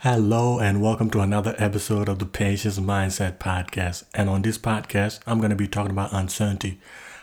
Hello, 0.00 0.58
and 0.58 0.82
welcome 0.82 1.08
to 1.08 1.20
another 1.20 1.54
episode 1.56 2.10
of 2.10 2.18
the 2.18 2.26
Patience 2.26 2.78
Mindset 2.78 3.38
Podcast. 3.38 4.04
And 4.12 4.28
on 4.28 4.42
this 4.42 4.58
podcast, 4.58 5.20
I'm 5.26 5.38
going 5.38 5.50
to 5.50 5.56
be 5.56 5.66
talking 5.66 5.90
about 5.90 6.12
uncertainty, 6.12 6.78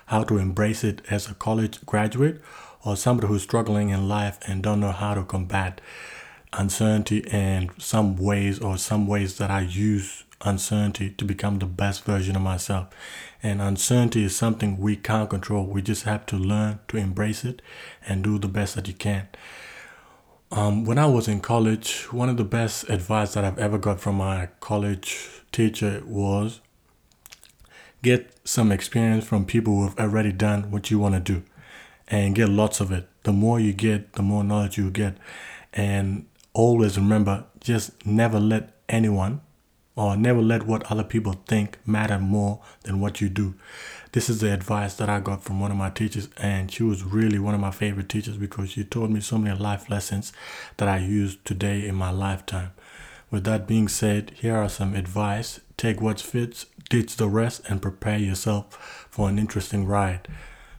how 0.08 0.24
to 0.24 0.40
embrace 0.40 0.84
it 0.84 1.04
as 1.08 1.30
a 1.30 1.36
college 1.36 1.86
graduate 1.86 2.42
or 2.84 2.98
somebody 2.98 3.28
who's 3.28 3.44
struggling 3.44 3.90
in 3.90 4.10
life 4.10 4.40
and 4.48 4.64
don't 4.64 4.80
know 4.80 4.92
how 4.92 5.14
to 5.14 5.24
combat 5.24 5.82
uncertainty 6.52 7.24
and 7.32 7.70
some 7.78 8.16
ways 8.18 8.60
or 8.60 8.80
some 8.80 9.06
ways 9.06 9.38
that 9.38 9.52
I 9.52 9.62
use 9.62 10.24
uncertainty 10.42 11.12
to 11.12 11.26
become 11.26 11.60
the 11.60 11.68
best 11.68 12.04
version 12.06 12.36
of 12.36 12.42
myself. 12.42 12.88
And 13.44 13.62
uncertainty 13.62 14.24
is 14.24 14.36
something 14.36 14.80
we 14.80 14.96
can't 14.96 15.30
control. 15.30 15.68
We 15.68 15.84
just 15.84 16.06
have 16.06 16.26
to 16.26 16.38
learn 16.38 16.80
to 16.88 16.98
embrace 16.98 17.46
it 17.46 17.62
and 18.08 18.24
do 18.24 18.40
the 18.40 18.48
best 18.48 18.74
that 18.76 18.88
you 18.88 18.96
can. 18.96 19.28
Um, 20.56 20.86
when 20.86 21.00
I 21.00 21.08
was 21.08 21.28
in 21.28 21.40
college, 21.40 22.04
one 22.14 22.30
of 22.30 22.38
the 22.38 22.44
best 22.44 22.88
advice 22.88 23.34
that 23.34 23.44
I've 23.44 23.58
ever 23.58 23.80
got 23.80 24.00
from 24.00 24.18
my 24.18 24.50
college 24.60 25.28
teacher 25.52 26.04
was 26.06 26.62
get 28.04 28.32
some 28.44 28.72
experience 28.72 29.26
from 29.26 29.46
people 29.46 29.74
who 29.74 29.84
have 29.86 29.98
already 29.98 30.32
done 30.32 30.70
what 30.70 30.92
you 30.92 31.00
want 31.00 31.16
to 31.16 31.20
do 31.20 31.42
and 32.08 32.36
get 32.36 32.50
lots 32.50 32.80
of 32.80 32.92
it. 32.92 33.10
The 33.24 33.34
more 33.34 33.60
you 33.60 33.74
get, 33.74 34.14
the 34.14 34.22
more 34.22 34.44
knowledge 34.44 34.78
you 34.78 34.92
get. 34.92 35.18
And 35.74 36.28
always 36.54 36.98
remember 36.98 37.46
just 37.60 38.06
never 38.06 38.40
let 38.40 38.76
anyone 38.88 39.42
or 39.96 40.16
never 40.16 40.40
let 40.44 40.68
what 40.68 40.84
other 40.92 41.04
people 41.04 41.34
think 41.48 41.80
matter 41.84 42.20
more 42.20 42.62
than 42.84 43.00
what 43.00 43.22
you 43.22 43.28
do. 43.28 43.56
This 44.14 44.30
is 44.30 44.42
the 44.42 44.54
advice 44.54 44.94
that 44.98 45.10
I 45.10 45.20
got 45.20 45.44
from 45.44 45.60
one 45.60 45.72
of 45.72 45.78
my 45.78 45.90
teachers, 45.90 46.30
and 46.38 46.72
she 46.72 46.84
was 46.84 47.04
really 47.04 47.40
one 47.40 47.56
of 47.56 47.60
my 47.60 47.72
favorite 47.72 48.10
teachers 48.10 48.38
because 48.38 48.70
she 48.70 48.84
taught 48.84 49.10
me 49.10 49.20
so 49.20 49.40
many 49.40 49.58
life 49.58 49.90
lessons 49.90 50.32
that 50.78 50.88
I 50.88 51.00
use 51.00 51.36
today 51.44 51.88
in 51.88 51.96
my 51.96 52.12
lifetime. 52.12 52.74
With 53.32 53.44
that 53.46 53.68
being 53.68 53.88
said, 53.88 54.34
here 54.36 54.56
are 54.56 54.70
some 54.70 54.94
advice. 54.94 55.62
Take 55.78 56.00
what 56.00 56.22
fits, 56.22 56.68
ditch 56.92 57.16
the 57.16 57.28
rest, 57.28 57.64
and 57.68 57.82
prepare 57.82 58.20
yourself 58.20 59.08
for 59.10 59.30
an 59.30 59.40
interesting 59.40 59.88
ride. 59.88 60.28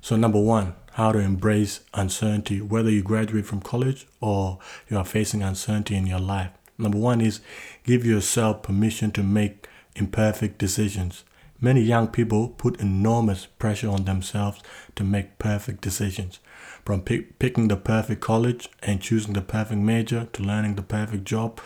So, 0.00 0.14
number 0.14 0.40
one, 0.40 0.76
how 0.92 1.10
to 1.10 1.18
embrace 1.18 1.80
uncertainty, 1.92 2.60
whether 2.60 2.88
you 2.88 3.02
graduate 3.02 3.46
from 3.46 3.62
college 3.62 4.06
or 4.20 4.60
you 4.88 4.96
are 4.96 5.04
facing 5.04 5.42
uncertainty 5.42 5.96
in 5.96 6.06
your 6.06 6.20
life. 6.20 6.52
Number 6.78 6.98
one 6.98 7.20
is 7.20 7.40
give 7.82 8.06
yourself 8.06 8.62
permission 8.62 9.10
to 9.10 9.24
make 9.24 9.66
imperfect 9.96 10.58
decisions. 10.58 11.24
Many 11.64 11.80
young 11.80 12.08
people 12.08 12.48
put 12.48 12.78
enormous 12.78 13.46
pressure 13.46 13.88
on 13.88 14.04
themselves 14.04 14.60
to 14.96 15.02
make 15.02 15.38
perfect 15.38 15.80
decisions. 15.80 16.38
From 16.84 17.00
pick, 17.00 17.38
picking 17.38 17.68
the 17.68 17.76
perfect 17.78 18.20
college 18.20 18.68
and 18.82 19.00
choosing 19.00 19.32
the 19.32 19.40
perfect 19.40 19.80
major 19.80 20.28
to 20.34 20.42
learning 20.42 20.74
the 20.74 20.82
perfect 20.82 21.24
job 21.24 21.58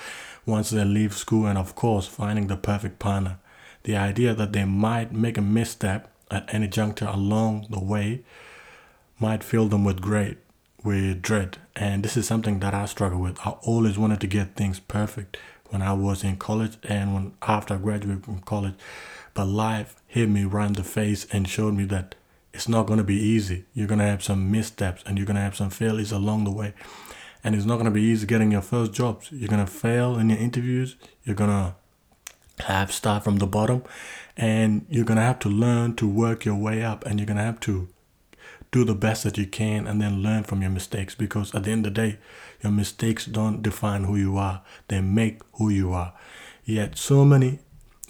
once 0.46 0.70
they 0.70 0.84
leave 0.84 1.14
school, 1.14 1.46
and 1.46 1.58
of 1.58 1.74
course, 1.74 2.06
finding 2.06 2.46
the 2.46 2.56
perfect 2.56 3.00
partner. 3.00 3.38
The 3.82 3.96
idea 3.96 4.34
that 4.34 4.52
they 4.52 4.64
might 4.64 5.12
make 5.12 5.36
a 5.36 5.42
misstep 5.42 6.08
at 6.30 6.54
any 6.54 6.68
juncture 6.68 7.08
along 7.08 7.66
the 7.68 7.80
way 7.80 8.22
might 9.18 9.42
fill 9.42 9.66
them 9.66 9.82
with 9.82 10.00
great 10.00 10.38
with 10.84 11.20
dread 11.22 11.58
and 11.74 12.04
this 12.04 12.16
is 12.16 12.24
something 12.24 12.60
that 12.60 12.72
I 12.72 12.86
struggle 12.86 13.20
with. 13.20 13.36
I 13.44 13.50
always 13.62 13.98
wanted 13.98 14.20
to 14.20 14.28
get 14.28 14.54
things 14.54 14.78
perfect 14.78 15.36
when 15.70 15.82
I 15.82 15.92
was 15.92 16.22
in 16.22 16.36
college 16.36 16.76
and 16.84 17.14
when 17.14 17.32
after 17.42 17.74
I 17.74 17.78
graduated 17.78 18.24
from 18.24 18.38
college. 18.42 18.74
But 19.38 19.46
life 19.46 19.94
hit 20.08 20.28
me 20.28 20.42
right 20.42 20.66
in 20.66 20.72
the 20.72 20.82
face 20.82 21.24
and 21.30 21.46
showed 21.46 21.74
me 21.74 21.84
that 21.84 22.16
it's 22.52 22.68
not 22.68 22.86
going 22.86 22.98
to 22.98 23.04
be 23.04 23.14
easy. 23.14 23.66
You're 23.72 23.86
going 23.86 24.00
to 24.00 24.04
have 24.04 24.20
some 24.20 24.50
missteps 24.50 25.04
and 25.06 25.16
you're 25.16 25.28
going 25.28 25.36
to 25.36 25.42
have 25.42 25.54
some 25.54 25.70
failures 25.70 26.10
along 26.10 26.42
the 26.42 26.50
way. 26.50 26.74
And 27.44 27.54
it's 27.54 27.64
not 27.64 27.76
going 27.76 27.84
to 27.84 27.92
be 27.92 28.02
easy 28.02 28.26
getting 28.26 28.50
your 28.50 28.62
first 28.62 28.92
jobs. 28.92 29.30
You're 29.30 29.48
going 29.48 29.64
to 29.64 29.70
fail 29.70 30.18
in 30.18 30.28
your 30.28 30.40
interviews. 30.40 30.96
You're 31.22 31.36
going 31.36 31.50
to 31.50 32.64
have 32.64 32.90
start 32.90 33.22
from 33.22 33.36
the 33.36 33.46
bottom 33.46 33.84
and 34.36 34.84
you're 34.90 35.04
going 35.04 35.18
to 35.18 35.22
have 35.22 35.38
to 35.38 35.48
learn 35.48 35.94
to 35.94 36.08
work 36.08 36.44
your 36.44 36.56
way 36.56 36.82
up 36.82 37.06
and 37.06 37.20
you're 37.20 37.26
going 37.28 37.36
to 37.36 37.44
have 37.44 37.60
to 37.60 37.86
do 38.72 38.82
the 38.82 38.96
best 38.96 39.22
that 39.22 39.38
you 39.38 39.46
can 39.46 39.86
and 39.86 40.02
then 40.02 40.20
learn 40.20 40.42
from 40.42 40.62
your 40.62 40.72
mistakes 40.72 41.14
because 41.14 41.54
at 41.54 41.62
the 41.62 41.70
end 41.70 41.86
of 41.86 41.94
the 41.94 42.00
day 42.00 42.18
your 42.60 42.72
mistakes 42.72 43.24
don't 43.24 43.62
define 43.62 44.02
who 44.02 44.16
you 44.16 44.36
are 44.36 44.62
they 44.88 45.00
make 45.00 45.42
who 45.52 45.68
you 45.68 45.92
are 45.92 46.12
yet 46.64 46.98
so 46.98 47.24
many 47.24 47.60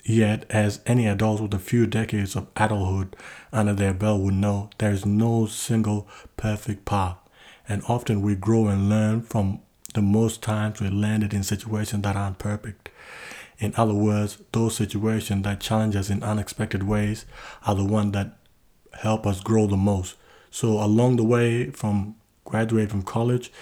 yet 0.08 0.44
as 0.50 0.80
any 0.86 1.06
adult 1.06 1.40
with 1.40 1.54
a 1.54 1.58
few 1.58 1.86
decades 1.86 2.34
of 2.34 2.46
adulthood 2.56 3.14
under 3.52 3.74
their 3.74 3.94
belt 3.94 4.20
would 4.20 4.34
know 4.34 4.70
there 4.78 4.90
is 4.90 5.04
no 5.04 5.46
single 5.46 6.08
perfect 6.36 6.84
path 6.84 7.18
and 7.68 7.82
often 7.88 8.22
we 8.22 8.34
grow 8.34 8.68
and 8.68 8.88
learn 8.88 9.20
from 9.20 9.60
the 9.94 10.02
most 10.02 10.42
times 10.42 10.80
we 10.80 10.88
landed 10.88 11.34
in 11.34 11.42
situations 11.42 12.02
that 12.02 12.16
aren't 12.16 12.38
perfect 12.38 12.88
in 13.58 13.74
other 13.76 13.94
words, 13.94 14.38
those 14.52 14.76
situations 14.76 15.42
that 15.42 15.60
challenge 15.60 15.96
us 15.96 16.10
in 16.10 16.22
unexpected 16.22 16.84
ways 16.84 17.26
are 17.66 17.74
the 17.74 17.84
ones 17.84 18.12
that 18.12 18.36
help 18.94 19.26
us 19.26 19.40
grow 19.40 19.66
the 19.66 19.76
most. 19.76 20.14
So 20.50 20.82
along 20.82 21.16
the 21.16 21.24
way 21.24 21.70
from 21.70 22.14
graduating 22.44 22.88
from 22.88 23.02
college, 23.02 23.52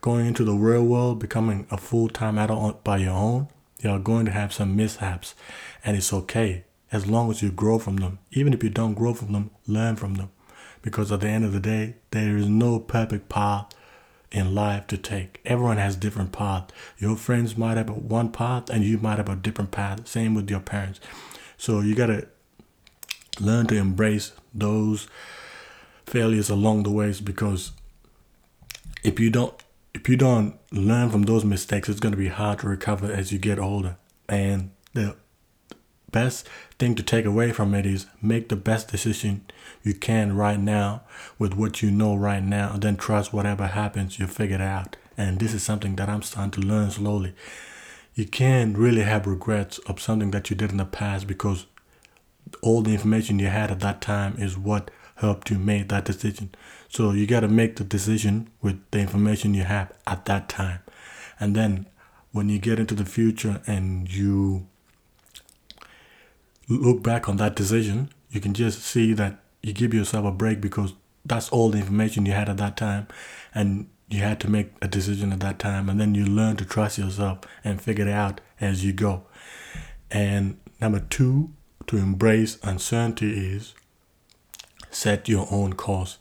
going 0.00 0.26
into 0.26 0.44
the 0.44 0.54
real 0.54 0.84
world, 0.84 1.20
becoming 1.20 1.66
a 1.70 1.76
full-time 1.76 2.36
adult 2.36 2.82
by 2.82 2.98
your 2.98 3.12
own, 3.12 3.48
you're 3.84 3.98
going 3.98 4.24
to 4.24 4.32
have 4.32 4.52
some 4.52 4.74
mishaps 4.74 5.34
and 5.84 5.96
it's 5.96 6.12
okay 6.12 6.64
as 6.90 7.06
long 7.06 7.30
as 7.30 7.42
you 7.42 7.52
grow 7.52 7.78
from 7.78 7.98
them. 7.98 8.18
Even 8.32 8.54
if 8.54 8.64
you 8.64 8.70
don't 8.70 8.94
grow 8.94 9.12
from 9.12 9.32
them, 9.32 9.50
learn 9.66 9.96
from 9.96 10.14
them. 10.14 10.30
Because 10.80 11.12
at 11.12 11.20
the 11.20 11.28
end 11.28 11.44
of 11.44 11.52
the 11.52 11.60
day, 11.60 11.96
there 12.10 12.36
is 12.36 12.48
no 12.48 12.78
perfect 12.78 13.28
path 13.28 13.66
in 14.30 14.54
life 14.54 14.86
to 14.88 14.96
take. 14.96 15.40
Everyone 15.44 15.76
has 15.76 15.96
different 15.96 16.32
path. 16.32 16.70
Your 16.98 17.16
friends 17.16 17.56
might 17.56 17.76
have 17.76 17.90
one 17.90 18.30
path 18.30 18.70
and 18.70 18.84
you 18.84 18.98
might 18.98 19.18
have 19.18 19.28
a 19.28 19.36
different 19.36 19.70
path. 19.70 20.08
Same 20.08 20.34
with 20.34 20.50
your 20.50 20.60
parents. 20.60 21.00
So 21.56 21.80
you 21.80 21.94
got 21.94 22.06
to 22.06 22.26
learn 23.40 23.66
to 23.66 23.76
embrace 23.76 24.32
those 24.52 25.08
failures 26.06 26.50
along 26.50 26.82
the 26.82 26.90
ways 26.90 27.20
because 27.20 27.72
if 29.02 29.18
you 29.20 29.30
don't 29.30 29.54
if 29.94 30.08
you 30.08 30.16
don't 30.16 30.58
learn 30.72 31.08
from 31.08 31.22
those 31.22 31.44
mistakes 31.44 31.88
it's 31.88 32.00
going 32.00 32.12
to 32.12 32.18
be 32.18 32.28
hard 32.28 32.58
to 32.58 32.68
recover 32.68 33.10
as 33.10 33.32
you 33.32 33.38
get 33.38 33.58
older. 33.58 33.96
And 34.28 34.70
the 34.92 35.16
best 36.10 36.48
thing 36.78 36.94
to 36.94 37.02
take 37.02 37.24
away 37.24 37.52
from 37.52 37.74
it 37.74 37.86
is 37.86 38.06
make 38.20 38.48
the 38.48 38.56
best 38.56 38.88
decision 38.88 39.46
you 39.82 39.94
can 39.94 40.36
right 40.36 40.58
now 40.58 41.02
with 41.38 41.54
what 41.54 41.82
you 41.82 41.90
know 41.90 42.14
right 42.14 42.42
now 42.42 42.72
and 42.72 42.82
then 42.82 42.96
trust 42.96 43.32
whatever 43.32 43.66
happens 43.66 44.18
you 44.18 44.26
figure 44.26 44.56
it 44.56 44.60
out. 44.60 44.96
And 45.16 45.38
this 45.38 45.54
is 45.54 45.62
something 45.62 45.96
that 45.96 46.08
i'm 46.08 46.22
starting 46.22 46.50
to 46.52 46.60
learn 46.60 46.90
slowly. 46.90 47.34
You 48.14 48.26
can't 48.26 48.76
really 48.76 49.02
have 49.02 49.26
regrets 49.26 49.78
of 49.78 50.00
something 50.00 50.30
that 50.32 50.50
you 50.50 50.56
did 50.56 50.70
in 50.70 50.76
the 50.76 50.84
past 50.84 51.26
because 51.26 51.66
all 52.62 52.82
the 52.82 52.92
information 52.92 53.38
you 53.38 53.48
had 53.48 53.70
at 53.70 53.80
that 53.80 54.00
time 54.00 54.36
is 54.38 54.56
what 54.56 54.90
helped 55.16 55.50
you 55.50 55.58
make 55.58 55.88
that 55.88 56.04
decision. 56.04 56.54
So 56.88 57.12
you 57.12 57.26
got 57.26 57.40
to 57.40 57.48
make 57.48 57.76
the 57.76 57.84
decision 57.84 58.50
with 58.60 58.80
the 58.90 58.98
information 58.98 59.54
you 59.54 59.64
have 59.64 59.92
at 60.06 60.24
that 60.26 60.48
time. 60.48 60.80
And 61.38 61.54
then 61.54 61.86
when 62.32 62.48
you 62.48 62.58
get 62.58 62.78
into 62.78 62.94
the 62.94 63.04
future 63.04 63.62
and 63.66 64.10
you 64.12 64.66
look 66.68 67.02
back 67.02 67.28
on 67.28 67.36
that 67.36 67.54
decision, 67.54 68.10
you 68.30 68.40
can 68.40 68.54
just 68.54 68.82
see 68.82 69.12
that 69.14 69.38
you 69.62 69.72
give 69.72 69.94
yourself 69.94 70.24
a 70.26 70.32
break 70.32 70.60
because 70.60 70.94
that's 71.24 71.48
all 71.50 71.70
the 71.70 71.78
information 71.78 72.26
you 72.26 72.32
had 72.32 72.48
at 72.48 72.56
that 72.58 72.76
time 72.76 73.06
and 73.54 73.88
you 74.08 74.20
had 74.20 74.38
to 74.40 74.50
make 74.50 74.72
a 74.82 74.88
decision 74.88 75.32
at 75.32 75.40
that 75.40 75.58
time 75.58 75.88
and 75.88 75.98
then 75.98 76.14
you 76.14 76.24
learn 76.24 76.56
to 76.56 76.64
trust 76.64 76.98
yourself 76.98 77.38
and 77.62 77.80
figure 77.80 78.06
it 78.06 78.12
out 78.12 78.40
as 78.60 78.84
you 78.84 78.92
go. 78.92 79.24
And 80.10 80.58
number 80.80 81.00
2 81.00 81.50
to 81.86 81.96
embrace 81.96 82.58
uncertainty 82.62 83.54
is 83.54 83.74
set 84.94 85.28
your 85.28 85.46
own 85.50 85.74
course. 85.74 86.18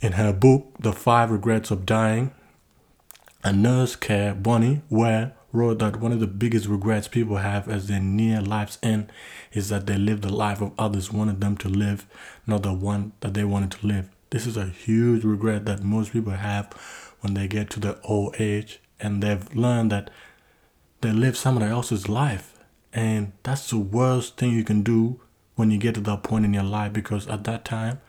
In 0.00 0.12
her 0.12 0.32
book, 0.32 0.72
The 0.78 0.92
Five 0.92 1.30
Regrets 1.30 1.70
of 1.70 1.84
Dying, 1.84 2.32
a 3.42 3.52
nurse 3.52 3.96
care 3.96 4.34
Bronnie 4.34 4.82
Ware 4.88 5.32
wrote 5.52 5.78
that 5.80 5.96
one 5.96 6.12
of 6.12 6.20
the 6.20 6.26
biggest 6.26 6.66
regrets 6.66 7.08
people 7.08 7.38
have 7.38 7.68
as 7.68 7.88
they 7.88 7.98
near 7.98 8.40
life's 8.40 8.78
end 8.82 9.10
is 9.52 9.68
that 9.68 9.86
they 9.86 9.96
live 9.96 10.20
the 10.20 10.32
life 10.32 10.60
of 10.60 10.72
others 10.78 11.12
wanted 11.12 11.40
them 11.40 11.56
to 11.56 11.68
live, 11.68 12.06
not 12.46 12.62
the 12.62 12.72
one 12.72 13.12
that 13.20 13.34
they 13.34 13.44
wanted 13.44 13.70
to 13.70 13.86
live. 13.86 14.08
This 14.30 14.46
is 14.46 14.56
a 14.56 14.66
huge 14.66 15.24
regret 15.24 15.64
that 15.64 15.82
most 15.82 16.12
people 16.12 16.32
have 16.32 16.72
when 17.20 17.34
they 17.34 17.48
get 17.48 17.68
to 17.70 17.80
the 17.80 18.00
old 18.02 18.36
age 18.38 18.80
and 19.00 19.22
they've 19.22 19.54
learned 19.54 19.90
that 19.90 20.10
they 21.00 21.12
live 21.12 21.36
someone 21.36 21.64
else's 21.64 22.08
life. 22.08 22.58
And 22.92 23.32
that's 23.42 23.70
the 23.70 23.78
worst 23.78 24.36
thing 24.36 24.52
you 24.52 24.64
can 24.64 24.82
do 24.82 25.20
when 25.60 25.70
you 25.70 25.78
get 25.78 25.94
to 25.94 26.00
that 26.00 26.22
point 26.22 26.44
in 26.46 26.54
your 26.54 26.64
life 26.64 26.92
because 26.92 27.28
at 27.28 27.44
that 27.44 27.64
time 27.64 28.00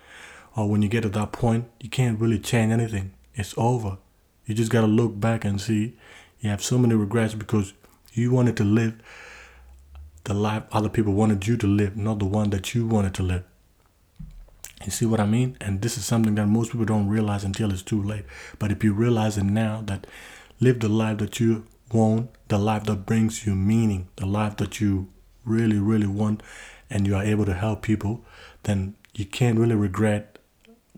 or 0.55 0.69
when 0.69 0.81
you 0.81 0.87
get 0.87 1.01
to 1.01 1.09
that 1.09 1.33
point, 1.33 1.65
you 1.81 1.89
can't 1.89 2.19
really 2.19 2.39
change 2.39 2.71
anything. 2.71 3.13
It's 3.35 3.53
over. 3.57 3.97
You 4.45 4.55
just 4.55 4.71
got 4.71 4.81
to 4.81 4.87
look 4.87 5.19
back 5.19 5.45
and 5.45 5.59
see 5.59 5.97
you 6.39 6.49
have 6.49 6.63
so 6.63 6.77
many 6.77 6.95
regrets 6.95 7.35
because 7.35 7.73
you 8.13 8.31
wanted 8.31 8.57
to 8.57 8.63
live 8.63 8.95
the 10.23 10.33
life 10.33 10.63
other 10.71 10.89
people 10.89 11.13
wanted 11.13 11.45
you 11.45 11.57
to 11.57 11.67
live, 11.67 11.97
not 11.97 12.19
the 12.19 12.25
one 12.25 12.51
that 12.51 12.73
you 12.73 12.87
wanted 12.87 13.13
to 13.15 13.23
live. 13.23 13.43
You 14.85 14.91
see 14.91 15.05
what 15.05 15.19
I 15.19 15.25
mean? 15.25 15.57
And 15.59 15.81
this 15.81 15.97
is 15.97 16.05
something 16.05 16.35
that 16.35 16.47
most 16.47 16.71
people 16.71 16.85
don't 16.85 17.07
realize 17.07 17.43
until 17.43 17.71
it's 17.71 17.81
too 17.81 18.01
late. 18.01 18.25
But 18.59 18.71
if 18.71 18.83
you 18.83 18.93
realize 18.93 19.37
it 19.37 19.43
now 19.43 19.81
that 19.87 20.07
live 20.59 20.79
the 20.79 20.89
life 20.89 21.17
that 21.17 21.39
you 21.39 21.65
want, 21.91 22.29
the 22.47 22.57
life 22.57 22.85
that 22.85 23.05
brings 23.05 23.45
you 23.45 23.55
meaning, 23.55 24.07
the 24.15 24.25
life 24.25 24.57
that 24.57 24.79
you 24.79 25.09
really, 25.45 25.79
really 25.79 26.07
want, 26.07 26.41
and 26.91 27.07
you 27.07 27.15
are 27.15 27.23
able 27.23 27.45
to 27.45 27.53
help 27.53 27.81
people, 27.81 28.23
then 28.63 28.93
you 29.15 29.25
can't 29.25 29.57
really 29.57 29.75
regret 29.75 30.37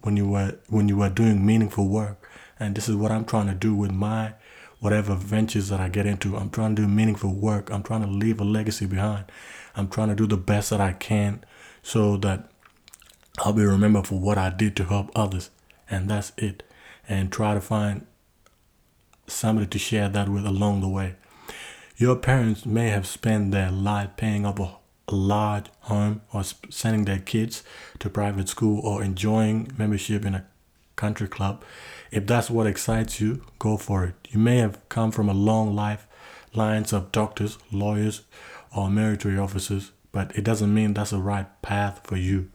when 0.02 0.18
you 0.18 0.28
were 0.28 0.58
when 0.68 0.90
you 0.90 0.98
were 0.98 1.10
doing 1.10 1.46
meaningful 1.46 1.88
work. 1.88 2.30
And 2.60 2.76
this 2.76 2.90
is 2.90 2.96
what 2.96 3.12
I'm 3.12 3.26
trying 3.26 3.48
to 3.48 3.54
do 3.54 3.74
with 3.74 3.92
my 3.92 4.34
whatever 4.80 5.16
ventures 5.16 5.70
that 5.70 5.80
I 5.80 5.88
get 5.88 6.06
into. 6.06 6.36
I'm 6.36 6.50
trying 6.50 6.76
to 6.76 6.82
do 6.82 6.88
meaningful 6.88 7.34
work. 7.34 7.72
I'm 7.72 7.84
trying 7.84 8.02
to 8.02 8.08
leave 8.08 8.42
a 8.42 8.44
legacy 8.44 8.86
behind. 8.86 9.26
I'm 9.76 9.88
trying 9.88 10.10
to 10.10 10.16
do 10.16 10.28
the 10.28 10.38
best 10.38 10.72
that 10.72 10.82
I 10.82 10.92
can 10.92 11.44
so 11.82 12.18
that 12.18 12.50
I'll 13.40 13.54
be 13.54 13.64
remembered 13.64 14.08
for 14.08 14.20
what 14.20 14.38
I 14.38 14.50
did 14.50 14.76
to 14.78 14.86
help 14.86 15.10
others. 15.16 15.52
And 15.90 16.10
that's 16.10 16.34
it. 16.38 16.64
And 17.08 17.32
try 17.32 17.54
to 17.54 17.62
find 17.62 18.06
somebody 19.28 19.68
to 19.68 19.80
share 19.80 20.10
that 20.10 20.30
with 20.30 20.46
along 20.46 20.82
the 20.82 20.90
way. 20.90 21.16
Your 21.96 22.16
parents 22.16 22.66
may 22.66 22.90
have 22.90 23.08
spent 23.08 23.52
their 23.52 23.72
life 23.72 24.12
paying 24.18 24.46
off 24.46 24.60
a, 24.60 24.76
a 25.08 25.16
large 25.16 25.66
home 25.82 26.22
or 26.32 26.44
sending 26.70 27.06
their 27.06 27.20
kids 27.20 27.64
to 28.00 28.10
private 28.10 28.50
school 28.50 28.80
or 28.86 29.04
enjoying 29.04 29.72
membership 29.78 30.26
in 30.26 30.36
a 30.36 30.46
country 30.96 31.28
club. 31.28 31.64
If 32.12 32.26
that's 32.28 32.50
what 32.50 32.68
excites 32.68 33.20
you, 33.20 33.44
go 33.60 33.78
for 33.78 34.06
it. 34.06 34.16
You 34.30 34.40
may 34.40 34.58
have 34.58 34.78
come 34.90 35.12
from 35.12 35.30
a 35.30 35.34
long 35.34 35.76
life 35.76 36.08
lines 36.54 36.94
of 36.94 37.12
doctors, 37.12 37.58
lawyers, 37.72 38.22
or 38.76 38.90
military 38.90 39.38
officers, 39.38 39.92
but 40.12 40.36
it 40.38 40.44
doesn't 40.44 40.74
mean 40.74 40.94
that's 40.94 41.10
the 41.10 41.18
right 41.18 41.48
path 41.62 42.02
for 42.04 42.18
you. 42.18 42.50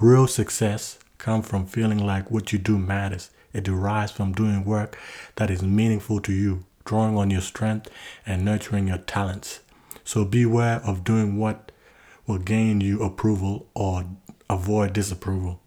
Real 0.00 0.26
success 0.26 0.98
comes 1.18 1.46
from 1.46 1.66
feeling 1.66 1.98
like 1.98 2.30
what 2.30 2.52
you 2.52 2.58
do 2.58 2.78
matters. 2.78 3.30
It 3.52 3.64
derives 3.64 4.12
from 4.12 4.32
doing 4.32 4.64
work 4.64 4.98
that 5.36 5.50
is 5.50 5.62
meaningful 5.62 6.20
to 6.20 6.32
you, 6.32 6.64
drawing 6.84 7.16
on 7.16 7.30
your 7.30 7.40
strength 7.40 7.90
and 8.24 8.44
nurturing 8.44 8.88
your 8.88 8.98
talents. 8.98 9.60
So 10.04 10.24
beware 10.24 10.80
of 10.84 11.04
doing 11.04 11.36
what 11.36 11.71
will 12.26 12.38
gain 12.38 12.80
you 12.80 13.02
approval 13.02 13.68
or 13.74 14.04
avoid 14.48 14.92
disapproval 14.92 15.60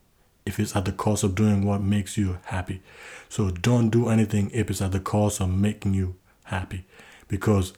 if 0.46 0.60
it's 0.60 0.76
at 0.76 0.86
the 0.86 0.92
cost 0.92 1.24
of 1.24 1.36
doing 1.36 1.66
what 1.66 1.82
makes 1.82 2.18
you 2.18 2.38
happy. 2.46 2.82
So 3.30 3.50
don't 3.50 3.90
do 3.90 4.10
anything 4.10 4.52
if 4.54 4.70
it's 4.70 4.82
at 4.82 4.92
the 4.92 5.00
cost 5.00 5.42
of 5.42 5.50
making 5.50 5.94
you 5.94 6.16
happy 6.46 6.86
because 7.28 7.74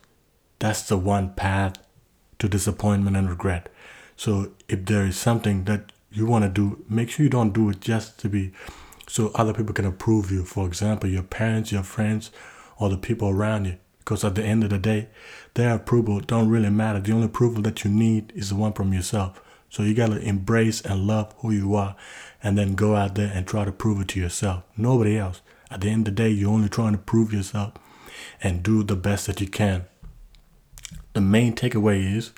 that's 0.60 0.84
the 0.84 0.98
one 0.98 1.34
path 1.34 1.78
to 2.40 2.50
disappointment 2.50 3.16
and 3.16 3.30
regret. 3.30 3.70
So 4.16 4.52
if 4.68 4.86
there 4.86 5.06
is 5.06 5.18
something 5.18 5.64
that 5.66 5.92
you 6.12 6.26
want 6.26 6.44
to 6.44 6.50
do, 6.50 6.84
make 6.90 7.10
sure 7.10 7.24
you 7.24 7.30
don't 7.30 7.54
do 7.54 7.70
it 7.70 7.80
just 7.80 8.20
to 8.20 8.30
be 8.30 8.52
so 9.08 9.32
other 9.36 9.54
people 9.54 9.74
can 9.74 9.86
approve 9.86 10.32
you. 10.32 10.44
For 10.44 10.68
example, 10.68 11.10
your 11.10 11.24
parents, 11.24 11.72
your 11.72 11.84
friends, 11.84 12.32
or 12.78 12.90
the 12.90 12.98
people 12.98 13.30
around 13.30 13.66
you. 13.66 13.78
Because 14.08 14.24
at 14.24 14.36
the 14.36 14.44
end 14.46 14.64
of 14.64 14.70
the 14.70 14.78
day, 14.78 15.10
their 15.56 15.76
approval 15.76 16.22
don't 16.22 16.48
really 16.48 16.70
matter. 16.70 17.02
The 17.02 17.12
only 17.12 17.26
approval 17.26 17.62
that 17.64 17.84
you 17.84 17.92
need 17.92 18.32
is 18.34 18.48
the 18.48 18.56
one 18.56 18.72
from 18.72 18.94
yourself. 18.94 19.42
So 19.70 19.84
you 19.84 19.94
gotta 19.94 20.22
embrace 20.22 20.80
and 20.80 21.06
love 21.06 21.36
who 21.40 21.52
you 21.52 21.76
are 21.76 21.98
and 22.42 22.58
then 22.58 22.76
go 22.76 22.96
out 22.96 23.16
there 23.16 23.30
and 23.36 23.46
try 23.46 23.66
to 23.66 23.72
prove 23.74 24.00
it 24.00 24.08
to 24.10 24.20
yourself. 24.22 24.64
Nobody 24.78 25.18
else. 25.18 25.42
At 25.70 25.82
the 25.82 25.90
end 25.90 26.08
of 26.08 26.16
the 26.16 26.24
day, 26.24 26.30
you're 26.30 26.54
only 26.54 26.70
trying 26.70 26.94
to 26.94 26.98
prove 26.98 27.34
yourself 27.34 27.74
and 28.42 28.64
do 28.64 28.82
the 28.82 28.96
best 28.96 29.28
that 29.28 29.42
you 29.42 29.48
can. 29.48 29.84
The 31.12 31.20
main 31.20 31.54
takeaway 31.54 32.16
is 32.16 32.32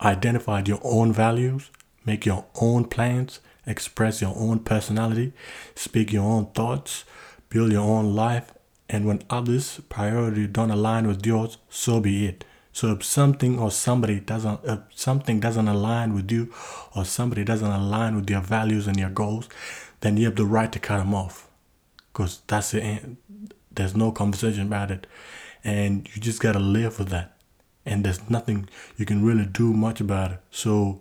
identify 0.00 0.62
your 0.64 0.78
own 0.84 1.12
values, 1.12 1.72
make 2.04 2.24
your 2.24 2.44
own 2.60 2.84
plans, 2.84 3.40
express 3.66 4.20
your 4.20 4.36
own 4.36 4.60
personality, 4.60 5.32
speak 5.74 6.12
your 6.12 6.22
own 6.22 6.52
thoughts, 6.52 7.04
build 7.48 7.72
your 7.72 7.82
own 7.82 8.14
life, 8.14 8.52
and 8.88 9.06
when 9.06 9.22
others' 9.28 9.80
priority 9.88 10.46
don't 10.46 10.70
align 10.70 11.06
with 11.06 11.24
yours, 11.26 11.58
so 11.68 12.00
be 12.00 12.26
it. 12.26 12.44
So 12.72 12.92
if 12.92 13.04
something 13.04 13.58
or 13.58 13.70
somebody 13.70 14.20
doesn't 14.20 14.60
if 14.64 14.80
something 14.94 15.40
doesn't 15.40 15.66
align 15.66 16.12
with 16.14 16.30
you 16.30 16.52
or 16.94 17.04
somebody 17.04 17.42
doesn't 17.42 17.70
align 17.70 18.14
with 18.16 18.28
your 18.28 18.42
values 18.42 18.86
and 18.86 18.98
your 18.98 19.08
goals, 19.08 19.48
then 20.00 20.16
you 20.16 20.26
have 20.26 20.36
the 20.36 20.44
right 20.44 20.70
to 20.72 20.78
cut 20.78 20.98
them 20.98 21.14
off. 21.14 21.48
Cause 22.12 22.42
that's 22.46 22.72
the 22.72 22.82
end. 22.82 23.16
There's 23.72 23.96
no 23.96 24.12
conversation 24.12 24.66
about 24.66 24.90
it. 24.90 25.06
And 25.64 26.06
you 26.14 26.20
just 26.20 26.40
gotta 26.40 26.58
live 26.58 26.98
with 26.98 27.08
that. 27.08 27.36
And 27.86 28.04
there's 28.04 28.28
nothing 28.28 28.68
you 28.98 29.06
can 29.06 29.24
really 29.24 29.46
do 29.46 29.72
much 29.72 30.00
about 30.00 30.32
it. 30.32 30.40
So 30.50 31.00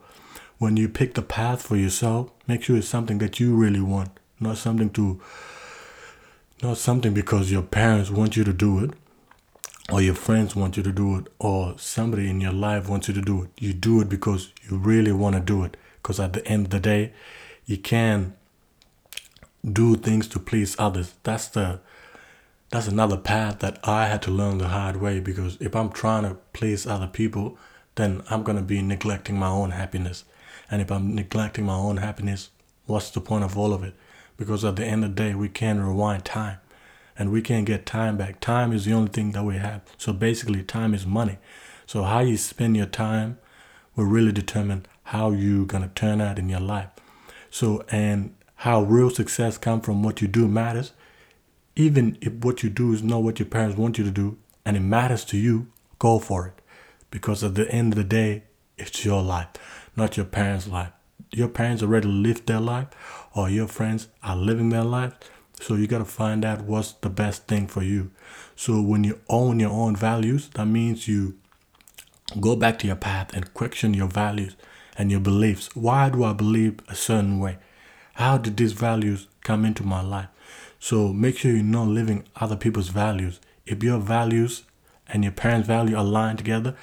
when 0.57 0.77
you 0.77 0.87
pick 0.87 1.13
the 1.13 1.21
path 1.21 1.61
for 1.61 1.75
yourself, 1.75 2.31
make 2.47 2.63
sure 2.63 2.77
it's 2.77 2.87
something 2.87 3.17
that 3.17 3.39
you 3.39 3.53
really 3.53 3.81
want, 3.81 4.11
not 4.39 4.57
something 4.57 4.89
to 4.91 5.21
not 6.61 6.77
something 6.77 7.13
because 7.13 7.51
your 7.51 7.61
parents 7.61 8.09
want 8.09 8.37
you 8.37 8.43
to 8.43 8.53
do 8.53 8.83
it 8.83 8.91
or 9.91 10.01
your 10.01 10.15
friends 10.15 10.55
want 10.55 10.77
you 10.77 10.83
to 10.83 10.91
do 10.91 11.17
it 11.17 11.27
or 11.37 11.77
somebody 11.77 12.29
in 12.29 12.41
your 12.41 12.53
life 12.53 12.89
wants 12.89 13.07
you 13.07 13.13
to 13.13 13.21
do 13.21 13.43
it. 13.43 13.49
You 13.59 13.73
do 13.73 14.01
it 14.01 14.09
because 14.09 14.51
you 14.63 14.77
really 14.77 15.11
want 15.11 15.35
to 15.35 15.41
do 15.41 15.63
it 15.63 15.77
because 16.01 16.19
at 16.19 16.33
the 16.33 16.45
end 16.47 16.67
of 16.67 16.71
the 16.71 16.79
day, 16.79 17.13
you 17.65 17.77
can 17.77 18.35
do 19.63 19.95
things 19.95 20.27
to 20.29 20.39
please 20.39 20.75
others. 20.79 21.13
That's 21.23 21.47
the 21.47 21.79
that's 22.69 22.87
another 22.87 23.17
path 23.17 23.59
that 23.59 23.79
I 23.83 24.07
had 24.07 24.21
to 24.23 24.31
learn 24.31 24.57
the 24.57 24.69
hard 24.69 24.97
way 24.97 25.19
because 25.19 25.57
if 25.61 25.75
I'm 25.75 25.91
trying 25.91 26.23
to 26.23 26.37
please 26.51 26.87
other 26.87 27.07
people, 27.07 27.57
then 27.93 28.23
I'm 28.29 28.43
going 28.43 28.57
to 28.57 28.63
be 28.63 28.81
neglecting 28.81 29.37
my 29.37 29.47
own 29.47 29.71
happiness. 29.71 30.25
And 30.69 30.81
if 30.81 30.91
I'm 30.91 31.13
neglecting 31.13 31.65
my 31.65 31.75
own 31.75 31.97
happiness, 31.97 32.49
what's 32.85 33.11
the 33.11 33.21
point 33.21 33.43
of 33.43 33.57
all 33.57 33.71
of 33.73 33.83
it? 33.83 33.93
Because 34.37 34.65
at 34.65 34.75
the 34.75 34.85
end 34.85 35.03
of 35.03 35.15
the 35.15 35.23
day, 35.23 35.35
we 35.35 35.49
can't 35.49 35.79
rewind 35.79 36.25
time 36.25 36.57
and 37.17 37.31
we 37.31 37.41
can't 37.41 37.65
get 37.65 37.85
time 37.85 38.17
back. 38.17 38.39
Time 38.39 38.73
is 38.73 38.85
the 38.85 38.93
only 38.93 39.09
thing 39.09 39.31
that 39.31 39.43
we 39.43 39.55
have. 39.57 39.81
So 39.97 40.11
basically, 40.13 40.63
time 40.63 40.93
is 40.93 41.05
money. 41.05 41.37
So 41.85 42.03
how 42.03 42.19
you 42.19 42.37
spend 42.37 42.75
your 42.75 42.87
time 42.87 43.37
will 43.95 44.05
really 44.05 44.31
determine 44.31 44.85
how 45.03 45.31
you're 45.31 45.65
going 45.65 45.83
to 45.83 45.89
turn 45.89 46.19
out 46.19 46.37
in 46.37 46.49
your 46.49 46.59
life. 46.59 46.89
So, 47.49 47.85
and 47.89 48.35
how 48.55 48.81
real 48.81 49.09
success 49.09 49.57
comes 49.57 49.85
from 49.85 50.03
what 50.03 50.21
you 50.21 50.27
do 50.27 50.47
matters. 50.47 50.91
Even 51.75 52.17
if 52.21 52.33
what 52.33 52.63
you 52.63 52.69
do 52.69 52.93
is 52.93 53.03
not 53.03 53.23
what 53.23 53.39
your 53.39 53.47
parents 53.47 53.77
want 53.77 53.97
you 53.97 54.03
to 54.03 54.11
do 54.11 54.37
and 54.65 54.75
it 54.75 54.81
matters 54.81 55.23
to 55.25 55.37
you, 55.37 55.67
go 55.99 56.19
for 56.19 56.47
it. 56.47 56.61
Because 57.11 57.43
at 57.43 57.55
the 57.55 57.69
end 57.71 57.93
of 57.93 57.97
the 57.97 58.03
day, 58.03 58.43
it's 58.77 59.05
your 59.05 59.21
life 59.21 59.49
not 59.95 60.17
your 60.17 60.25
parents' 60.25 60.67
life. 60.67 60.91
Your 61.31 61.49
parents 61.49 61.83
already 61.83 62.07
lived 62.07 62.47
their 62.47 62.59
life, 62.59 62.87
or 63.33 63.49
your 63.49 63.67
friends 63.67 64.07
are 64.23 64.35
living 64.35 64.69
their 64.69 64.83
life. 64.83 65.13
So 65.59 65.75
you 65.75 65.87
got 65.87 65.99
to 65.99 66.05
find 66.05 66.45
out 66.45 66.61
what's 66.63 66.93
the 66.93 67.09
best 67.09 67.47
thing 67.47 67.67
for 67.67 67.83
you. 67.83 68.11
So 68.55 68.81
when 68.81 69.03
you 69.03 69.19
own 69.29 69.59
your 69.59 69.71
own 69.71 69.95
values, 69.95 70.49
that 70.55 70.65
means 70.65 71.07
you 71.07 71.37
go 72.39 72.55
back 72.55 72.79
to 72.79 72.87
your 72.87 72.95
path 72.95 73.33
and 73.33 73.53
question 73.53 73.93
your 73.93 74.07
values 74.07 74.55
and 74.97 75.11
your 75.11 75.19
beliefs. 75.19 75.69
Why 75.75 76.09
do 76.09 76.23
I 76.23 76.33
believe 76.33 76.79
a 76.87 76.95
certain 76.95 77.39
way? 77.39 77.57
How 78.15 78.37
did 78.37 78.57
these 78.57 78.73
values 78.73 79.27
come 79.41 79.65
into 79.65 79.83
my 79.83 80.01
life? 80.01 80.29
So 80.79 81.11
make 81.11 81.37
sure 81.37 81.51
you're 81.51 81.63
not 81.63 81.87
living 81.87 82.25
other 82.35 82.55
people's 82.55 82.89
values. 82.89 83.39
If 83.65 83.83
your 83.83 83.99
values 83.99 84.63
and 85.07 85.23
your 85.23 85.33
parents' 85.33 85.67
value 85.67 85.99
align 85.99 86.37
together, 86.37 86.75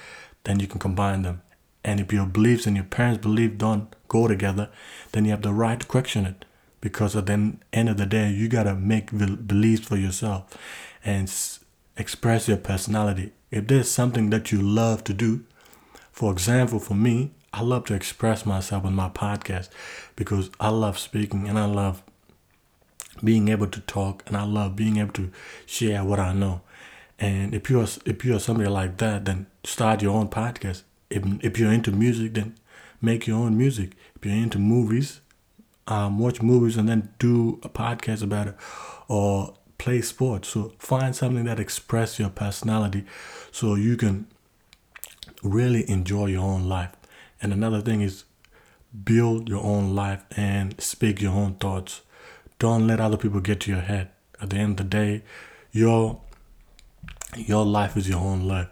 then 0.43 0.59
you 0.59 0.67
can 0.67 0.79
combine 0.79 1.21
them 1.21 1.41
and 1.83 1.99
if 1.99 2.13
your 2.13 2.25
beliefs 2.25 2.65
and 2.65 2.75
your 2.75 2.85
parents' 2.85 3.21
belief 3.21 3.57
don't 3.57 3.93
go 4.07 4.27
together, 4.27 4.69
then 5.11 5.25
you 5.25 5.31
have 5.31 5.41
the 5.41 5.53
right 5.53 5.79
to 5.79 5.85
question 5.85 6.25
it. 6.25 6.45
Because 6.81 7.15
at 7.15 7.25
the 7.25 7.55
end 7.71 7.89
of 7.89 7.97
the 7.97 8.05
day, 8.05 8.29
you 8.31 8.47
gotta 8.47 8.75
make 8.75 9.11
beliefs 9.11 9.87
for 9.87 9.97
yourself 9.97 10.57
and 11.03 11.31
express 11.97 12.47
your 12.47 12.57
personality. 12.57 13.31
If 13.51 13.67
there's 13.67 13.89
something 13.89 14.29
that 14.31 14.51
you 14.51 14.61
love 14.61 15.03
to 15.05 15.13
do, 15.13 15.45
for 16.11 16.31
example, 16.31 16.79
for 16.79 16.95
me, 16.95 17.31
I 17.53 17.61
love 17.61 17.85
to 17.85 17.93
express 17.93 18.45
myself 18.45 18.85
on 18.85 18.95
my 18.95 19.09
podcast 19.09 19.69
because 20.15 20.49
I 20.59 20.69
love 20.69 20.97
speaking 20.97 21.47
and 21.47 21.57
I 21.59 21.65
love 21.65 22.01
being 23.23 23.47
able 23.49 23.67
to 23.67 23.79
talk 23.81 24.23
and 24.25 24.35
I 24.35 24.43
love 24.43 24.75
being 24.75 24.97
able 24.97 25.13
to 25.13 25.31
share 25.65 26.03
what 26.03 26.19
I 26.19 26.33
know. 26.33 26.61
And 27.19 27.53
if 27.53 27.69
you're 27.69 27.87
if 28.05 28.25
you're 28.25 28.39
somebody 28.39 28.69
like 28.69 28.97
that, 28.97 29.25
then 29.25 29.45
start 29.63 30.01
your 30.01 30.15
own 30.15 30.29
podcast 30.29 30.81
if, 31.15 31.23
if 31.43 31.59
you're 31.59 31.71
into 31.71 31.91
music, 31.91 32.33
then 32.33 32.55
make 33.01 33.27
your 33.27 33.37
own 33.37 33.57
music. 33.57 33.95
If 34.15 34.25
you're 34.25 34.35
into 34.35 34.59
movies, 34.59 35.21
um, 35.87 36.19
watch 36.19 36.41
movies 36.41 36.77
and 36.77 36.87
then 36.87 37.13
do 37.19 37.59
a 37.63 37.69
podcast 37.69 38.23
about 38.23 38.47
it, 38.47 38.55
or 39.07 39.53
play 39.77 40.01
sports. 40.01 40.49
So 40.49 40.73
find 40.79 41.15
something 41.15 41.45
that 41.45 41.59
express 41.59 42.19
your 42.19 42.29
personality, 42.29 43.05
so 43.51 43.75
you 43.75 43.97
can 43.97 44.27
really 45.43 45.89
enjoy 45.89 46.27
your 46.27 46.43
own 46.43 46.69
life. 46.69 46.91
And 47.41 47.51
another 47.51 47.81
thing 47.81 48.01
is 48.01 48.23
build 49.03 49.49
your 49.49 49.63
own 49.63 49.95
life 49.95 50.23
and 50.37 50.79
speak 50.79 51.21
your 51.21 51.33
own 51.33 51.55
thoughts. 51.55 52.01
Don't 52.59 52.87
let 52.87 52.99
other 52.99 53.17
people 53.17 53.41
get 53.41 53.59
to 53.61 53.71
your 53.71 53.81
head. 53.81 54.09
At 54.41 54.51
the 54.51 54.57
end 54.57 54.79
of 54.79 54.89
the 54.89 54.97
day, 54.97 55.23
your 55.71 56.21
your 57.35 57.65
life 57.65 57.97
is 57.97 58.07
your 58.07 58.19
own 58.19 58.47
life. 58.47 58.69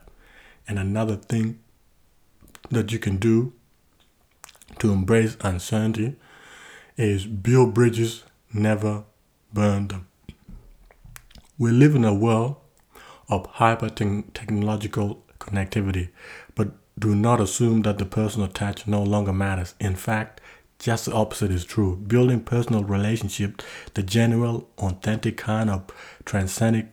And 0.68 0.78
another 0.80 1.16
thing 1.16 1.60
that 2.72 2.92
you 2.92 3.00
can 3.00 3.18
do 3.18 3.54
to 4.80 4.92
embrace 4.92 5.38
uncertainty 5.42 6.16
is 6.98 7.26
build 7.26 7.74
bridges, 7.74 8.24
never 8.54 9.04
burn 9.54 9.88
them. 9.88 10.08
We 11.58 11.72
live 11.72 11.96
in 11.96 12.06
a 12.06 12.14
world 12.14 12.56
of 13.30 13.46
hyper 13.46 13.90
technological 13.90 15.24
connectivity, 15.40 16.10
but 16.56 16.72
do 16.98 17.16
not 17.16 17.40
assume 17.40 17.84
that 17.84 17.98
the 17.98 18.06
personal 18.06 18.48
touch 18.48 18.88
no 18.88 19.02
longer 19.02 19.34
matters. 19.34 19.76
In 19.80 19.96
fact, 19.96 20.42
just 20.80 21.06
the 21.06 21.14
opposite 21.14 21.52
is 21.52 21.64
true. 21.64 21.96
Building 21.96 22.42
personal 22.42 22.84
relationships, 22.84 23.64
the 23.94 24.04
genuine, 24.04 24.66
authentic 24.80 25.38
kind 25.38 25.70
of 25.70 25.84
transcendent 26.26 26.90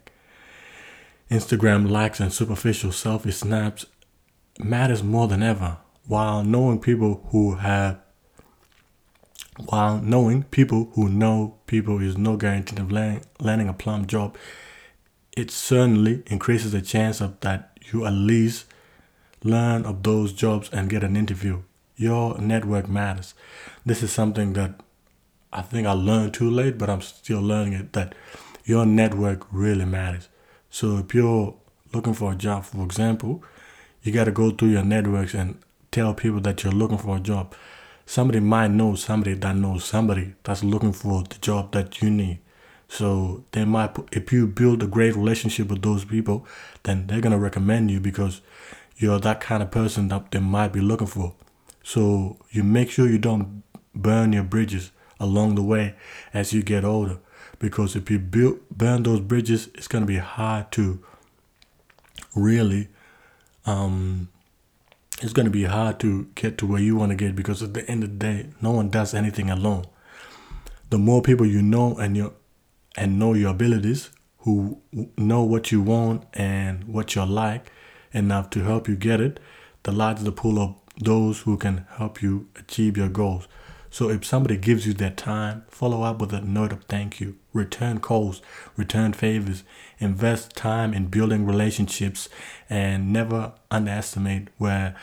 Instagram 1.31 1.91
likes 1.91 2.21
and 2.21 2.33
superficial 2.33 2.91
selfie 2.91 3.33
snaps 3.33 3.87
matters 4.59 5.03
more 5.03 5.29
than 5.29 5.43
ever. 5.43 5.79
While 6.07 6.43
knowing 6.43 6.81
people 6.81 7.27
who 7.31 7.57
have 7.57 8.01
while 9.67 10.01
knowing 10.01 10.45
people 10.45 10.91
who 10.95 11.09
know 11.09 11.59
people 11.67 12.01
is 12.01 12.17
no 12.17 12.37
guarantee 12.37 12.81
of 12.81 12.93
landing, 12.93 13.25
landing 13.41 13.69
a 13.69 13.73
plum 13.73 14.07
job, 14.07 14.37
it 15.37 15.51
certainly 15.51 16.23
increases 16.27 16.73
the 16.73 16.81
chance 16.81 17.21
of 17.21 17.41
that 17.41 17.77
you 17.93 18.07
at 18.07 18.13
least 18.13 18.67
learn 19.43 19.85
of 19.85 20.03
those 20.03 20.33
jobs 20.33 20.69
and 20.73 20.91
get 20.91 21.03
an 21.03 21.17
interview. 21.17 21.63
Your 21.97 22.39
network 22.39 22.89
matters. 22.89 23.35
This 23.85 24.03
is 24.03 24.13
something 24.13 24.53
that 24.53 24.81
I 25.53 25.63
think 25.63 25.87
I 25.87 25.93
learned 25.93 26.35
too 26.35 26.51
late, 26.51 26.79
but 26.79 26.91
I'm 26.91 27.01
still 27.01 27.41
learning 27.41 27.73
it 27.73 27.93
that 27.95 28.15
your 28.65 28.87
network 28.87 29.47
really 29.51 29.85
matters. 29.85 30.29
So 30.71 30.99
if 30.99 31.15
you're 31.15 31.57
looking 31.93 32.15
for 32.15 32.33
a 32.33 32.37
job, 32.37 32.65
for 32.65 32.85
example, 32.85 33.43
you 34.03 34.13
got 34.13 34.25
to 34.25 34.33
go 34.33 34.51
through 34.51 34.71
your 34.71 34.85
networks 34.85 35.35
and 35.35 35.59
tell 35.91 36.15
people 36.15 36.41
that 36.41 36.63
you're 36.63 36.73
looking 36.73 36.99
for 36.99 37.17
a 37.17 37.21
job. 37.21 37.55
Somebody 38.07 38.41
might 38.41 38.71
know 38.71 38.95
somebody 38.95 39.35
that 39.35 39.57
knows 39.57 39.85
somebody 39.85 40.35
that's 40.43 40.65
looking 40.65 40.93
for 40.93 41.25
the 41.25 41.39
job 41.41 41.73
that 41.73 42.01
you 42.01 42.11
need. 42.11 42.41
So 42.89 43.45
they 43.53 43.65
might, 43.65 43.95
if 44.13 44.33
you 44.33 44.47
build 44.47 44.83
a 44.83 44.87
great 44.87 45.15
relationship 45.15 45.69
with 45.69 45.83
those 45.83 46.05
people, 46.05 46.47
then 46.85 47.07
they're 47.07 47.21
gonna 47.21 47.39
recommend 47.39 47.91
you 47.91 48.01
because 48.01 48.41
you're 48.97 49.21
that 49.21 49.41
kind 49.41 49.63
of 49.63 49.71
person 49.71 50.09
that 50.09 50.31
they 50.31 50.41
might 50.41 50.73
be 50.73 50.81
looking 50.81 51.07
for. 51.07 51.35
So 51.83 52.39
you 52.51 52.65
make 52.65 52.91
sure 52.91 53.07
you 53.07 53.19
don't 53.19 53.63
burn 53.95 54.33
your 54.33 54.45
bridges 54.45 54.91
along 55.21 55.55
the 55.55 55.63
way 55.63 55.95
as 56.33 56.53
you 56.53 56.63
get 56.63 56.85
older, 56.85 57.19
because 57.59 57.95
if 57.95 58.11
you 58.11 58.19
build 58.19 58.61
burn 58.71 59.03
those 59.03 59.21
bridges, 59.21 59.69
it's 59.75 59.89
gonna 59.89 60.07
be 60.07 60.17
hard 60.17 60.73
to 60.73 61.05
really 62.35 62.89
um, 63.69 64.29
it's 65.21 65.33
going 65.33 65.45
to 65.45 65.51
be 65.51 65.65
hard 65.65 66.01
to 66.01 66.29
get 66.35 66.57
to 66.59 66.67
where 66.67 66.81
you 66.81 66.97
want 66.97 67.11
to 67.11 67.17
get 67.17 67.37
because 67.37 67.63
at 67.63 67.75
the 67.75 67.89
end 67.91 68.03
of 68.03 68.11
the 68.11 68.17
day, 68.17 68.51
no 68.63 68.71
one 68.71 68.89
does 68.89 69.13
anything 69.13 69.51
alone. 69.51 69.85
The 70.91 70.99
more 70.99 71.21
people 71.21 71.45
you 71.45 71.61
know 71.61 71.97
and 71.99 72.17
you 72.17 72.35
and 72.97 73.19
know 73.19 73.35
your 73.35 73.51
abilities, 73.51 74.11
who 74.39 74.81
know 75.17 75.43
what 75.43 75.71
you 75.71 75.83
want 75.83 76.25
and 76.33 76.85
what 76.85 77.15
you're 77.15 77.27
like 77.27 77.71
enough 78.13 78.49
to 78.51 78.65
help 78.65 78.89
you 78.89 78.97
get 78.97 79.21
it, 79.21 79.39
the 79.83 79.93
larger 79.93 80.25
the 80.25 80.33
pool 80.33 80.59
of 80.59 80.75
those 81.01 81.41
who 81.41 81.57
can 81.59 81.87
help 81.97 82.23
you 82.23 82.49
achieve 82.57 82.97
your 82.97 83.09
goals. 83.09 83.47
So 83.91 84.11
if 84.11 84.25
somebody 84.25 84.57
gives 84.57 84.87
you 84.87 84.95
their 84.95 85.11
time, 85.11 85.65
follow 85.69 86.03
up 86.03 86.21
with 86.21 86.33
a 86.33 86.41
note 86.41 86.73
of 86.73 86.85
thank 86.85 87.21
you, 87.21 87.37
return 87.53 88.01
calls, 88.01 88.41
return 88.77 89.13
favors, 89.13 89.65
invest 89.99 90.55
time 90.57 90.93
in 90.95 91.07
building 91.07 91.47
relationships, 91.47 92.29
and 92.69 93.13
never 93.13 93.53
underestimate 93.71 94.49
where 94.59 94.95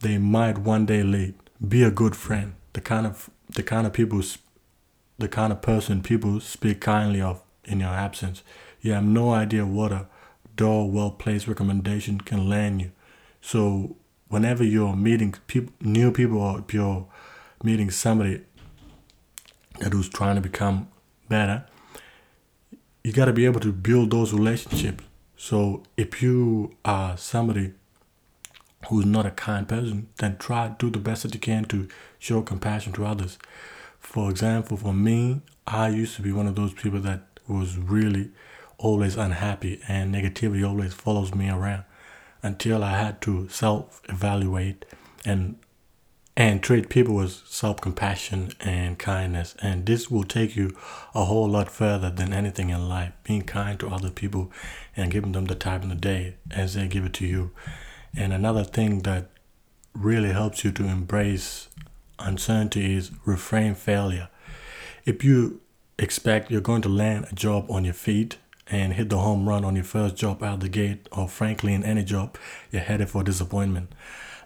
they 0.00 0.18
might 0.18 0.58
one 0.58 0.86
day 0.86 1.02
lead. 1.02 1.34
Be 1.66 1.82
a 1.82 1.90
good 1.90 2.16
friend. 2.16 2.54
The 2.72 2.80
kind 2.80 3.06
of 3.06 3.30
the 3.54 3.62
kind 3.62 3.86
of 3.86 3.92
people, 3.92 4.22
the 5.18 5.28
kind 5.28 5.52
of 5.52 5.62
person 5.62 6.02
people 6.02 6.40
speak 6.40 6.80
kindly 6.80 7.20
of 7.20 7.42
in 7.64 7.80
your 7.80 7.90
absence. 7.90 8.42
You 8.80 8.92
have 8.92 9.04
no 9.04 9.32
idea 9.32 9.64
what 9.64 9.92
a 9.92 10.06
dull, 10.56 10.90
well 10.90 11.10
placed 11.10 11.46
recommendation 11.46 12.20
can 12.20 12.48
land 12.48 12.80
you. 12.80 12.92
So 13.40 13.96
whenever 14.28 14.64
you're 14.64 14.96
meeting 14.96 15.34
people, 15.46 15.72
new 15.80 16.10
people, 16.10 16.40
or 16.40 16.64
you're 16.72 17.06
meeting 17.62 17.90
somebody 17.90 18.42
that 19.78 19.92
who's 19.92 20.08
trying 20.08 20.36
to 20.36 20.40
become 20.40 20.88
better, 21.28 21.64
you 23.04 23.12
got 23.12 23.24
to 23.26 23.32
be 23.32 23.44
able 23.44 23.60
to 23.60 23.72
build 23.72 24.10
those 24.10 24.32
relationships. 24.32 25.04
So 25.36 25.82
if 25.96 26.22
you 26.22 26.76
are 26.84 27.16
somebody 27.16 27.72
who's 28.88 29.06
not 29.06 29.26
a 29.26 29.30
kind 29.30 29.68
person, 29.68 30.08
then 30.18 30.36
try 30.38 30.68
do 30.78 30.90
the 30.90 30.98
best 30.98 31.22
that 31.22 31.34
you 31.34 31.40
can 31.40 31.64
to 31.66 31.88
show 32.18 32.42
compassion 32.42 32.92
to 32.94 33.06
others. 33.06 33.38
For 33.98 34.30
example, 34.30 34.76
for 34.76 34.92
me, 34.92 35.40
I 35.66 35.88
used 35.88 36.16
to 36.16 36.22
be 36.22 36.32
one 36.32 36.46
of 36.46 36.54
those 36.54 36.74
people 36.74 37.00
that 37.00 37.26
was 37.48 37.76
really 37.76 38.30
always 38.78 39.16
unhappy 39.16 39.80
and 39.88 40.14
negativity 40.14 40.66
always 40.68 40.92
follows 40.92 41.34
me 41.34 41.48
around 41.48 41.84
until 42.42 42.82
I 42.82 42.98
had 42.98 43.20
to 43.22 43.48
self 43.48 44.00
evaluate 44.08 44.84
and 45.24 45.56
and 46.36 46.62
treat 46.62 46.88
people 46.88 47.14
with 47.14 47.42
self 47.46 47.80
compassion 47.80 48.52
and 48.60 48.98
kindness. 48.98 49.54
And 49.60 49.84
this 49.84 50.10
will 50.10 50.24
take 50.24 50.56
you 50.56 50.76
a 51.14 51.24
whole 51.24 51.48
lot 51.48 51.70
further 51.70 52.10
than 52.10 52.32
anything 52.32 52.70
in 52.70 52.88
life. 52.88 53.12
Being 53.24 53.42
kind 53.42 53.78
to 53.80 53.88
other 53.88 54.10
people 54.10 54.50
and 54.96 55.10
giving 55.10 55.32
them 55.32 55.46
the 55.46 55.54
time 55.54 55.82
of 55.82 55.88
the 55.90 55.94
day 55.94 56.36
as 56.50 56.74
they 56.74 56.88
give 56.88 57.04
it 57.04 57.14
to 57.14 57.26
you. 57.26 57.50
And 58.16 58.32
another 58.32 58.64
thing 58.64 59.00
that 59.00 59.30
really 59.94 60.32
helps 60.32 60.64
you 60.64 60.72
to 60.72 60.84
embrace 60.84 61.68
uncertainty 62.18 62.94
is 62.96 63.10
reframe 63.26 63.76
failure. 63.76 64.28
If 65.04 65.24
you 65.24 65.60
expect 65.98 66.50
you're 66.50 66.60
going 66.60 66.82
to 66.82 66.88
land 66.88 67.26
a 67.30 67.34
job 67.34 67.70
on 67.70 67.84
your 67.84 67.94
feet 67.94 68.38
and 68.68 68.94
hit 68.94 69.10
the 69.10 69.18
home 69.18 69.48
run 69.48 69.64
on 69.64 69.74
your 69.74 69.84
first 69.84 70.16
job 70.16 70.42
out 70.42 70.60
the 70.60 70.68
gate, 70.68 71.08
or 71.12 71.28
frankly, 71.28 71.74
in 71.74 71.84
any 71.84 72.02
job, 72.02 72.38
you're 72.70 72.80
headed 72.80 73.10
for 73.10 73.22
disappointment. 73.22 73.94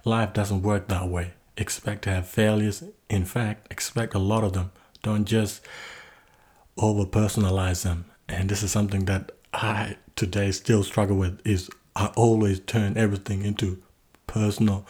Life 0.05 0.33
doesn't 0.33 0.63
work 0.63 0.89
that 0.89 1.09
way 1.09 1.33
expect 1.57 2.03
to 2.03 2.11
have 2.11 2.29
failures. 2.29 2.83
In 3.09 3.25
fact, 3.25 3.71
expect 3.71 4.15
a 4.15 4.19
lot 4.19 4.45
of 4.45 4.53
them. 4.53 4.73
Don't 5.03 5.25
just 5.25 5.63
over 6.77 7.05
personalize 7.05 7.83
them. 7.83 8.07
And 8.29 8.49
this 8.49 8.63
is 8.63 8.71
something 8.71 9.05
that 9.07 9.33
I 9.53 9.97
today 10.17 10.51
still 10.53 10.83
struggle 10.83 11.17
with 11.17 11.41
is 11.47 11.71
I 11.95 12.07
always 12.17 12.61
turn 12.61 12.97
everything 12.97 13.43
into 13.43 13.83
personal. 14.27 14.87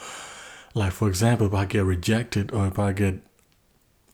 Like 0.74 0.92
for 0.92 1.08
example, 1.08 1.46
if 1.46 1.54
I 1.54 1.64
get 1.64 1.84
rejected 1.84 2.52
or 2.52 2.66
if 2.66 2.78
I 2.78 2.92
get 2.92 3.20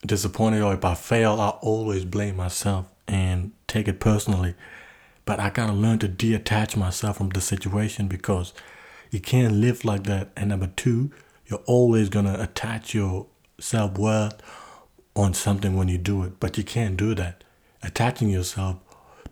disappointed 0.04 0.62
or 0.62 0.74
if 0.74 0.84
I 0.84 0.94
fail, 0.94 1.40
I 1.40 1.50
always 1.60 2.04
blame 2.04 2.36
myself 2.36 2.86
and 3.08 3.52
take 3.66 3.88
it 3.88 4.00
personally. 4.00 4.54
But 5.24 5.40
I 5.40 5.50
gotta 5.50 5.72
learn 5.72 6.00
to 6.00 6.08
detach 6.08 6.76
myself 6.76 7.16
from 7.16 7.30
the 7.30 7.40
situation 7.40 8.08
because 8.08 8.52
you 9.10 9.20
can't 9.20 9.54
live 9.54 9.84
like 9.84 10.04
that. 10.04 10.30
And 10.36 10.48
number 10.48 10.66
two, 10.66 11.12
you're 11.52 11.60
always 11.66 12.08
going 12.08 12.24
to 12.24 12.42
attach 12.42 12.94
your 12.94 13.26
self 13.60 13.98
worth 13.98 14.40
on 15.14 15.34
something 15.34 15.76
when 15.76 15.86
you 15.86 15.98
do 15.98 16.24
it, 16.24 16.40
but 16.40 16.56
you 16.56 16.64
can't 16.64 16.96
do 16.96 17.14
that. 17.14 17.44
Attaching 17.82 18.30
yourself 18.30 18.78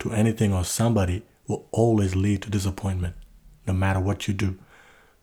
to 0.01 0.13
anything 0.13 0.53
or 0.53 0.63
somebody 0.63 1.23
will 1.49 1.67
always 1.73 2.15
lead 2.15 2.43
to 2.43 2.51
disappointment, 2.51 3.15
no 3.67 3.73
matter 3.73 4.01
what 4.01 4.29
you 4.29 4.35
do. 4.35 4.59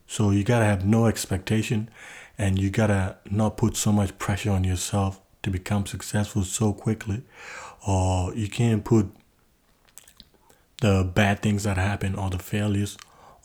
So 0.07 0.31
you 0.31 0.43
gotta 0.43 0.65
have 0.65 0.85
no 0.85 1.05
expectation 1.05 1.89
and 2.35 2.57
you 2.57 2.71
gotta 2.71 3.17
not 3.29 3.57
put 3.57 3.77
so 3.77 3.91
much 3.91 4.17
pressure 4.17 4.49
on 4.51 4.63
yourself 4.63 5.21
to 5.43 5.51
become 5.51 5.85
successful 5.85 6.43
so 6.43 6.73
quickly, 6.73 7.21
or 7.87 8.33
you 8.33 8.49
can't 8.49 8.83
put 8.83 9.11
the 10.81 11.03
bad 11.03 11.43
things 11.43 11.63
that 11.63 11.77
happen 11.77 12.15
or 12.15 12.31
the 12.31 12.39
failures 12.39 12.97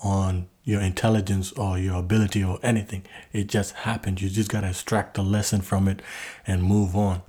on 0.02 0.48
your 0.64 0.80
intelligence 0.80 1.52
or 1.52 1.78
your 1.78 1.98
ability 1.98 2.42
or 2.42 2.58
anything. 2.62 3.04
It 3.32 3.48
just 3.48 3.74
happened. 3.74 4.20
You 4.20 4.28
just 4.28 4.50
got 4.50 4.60
to 4.60 4.68
extract 4.68 5.14
the 5.14 5.22
lesson 5.22 5.60
from 5.60 5.88
it 5.88 6.00
and 6.46 6.62
move 6.62 6.96
on. 6.96 7.22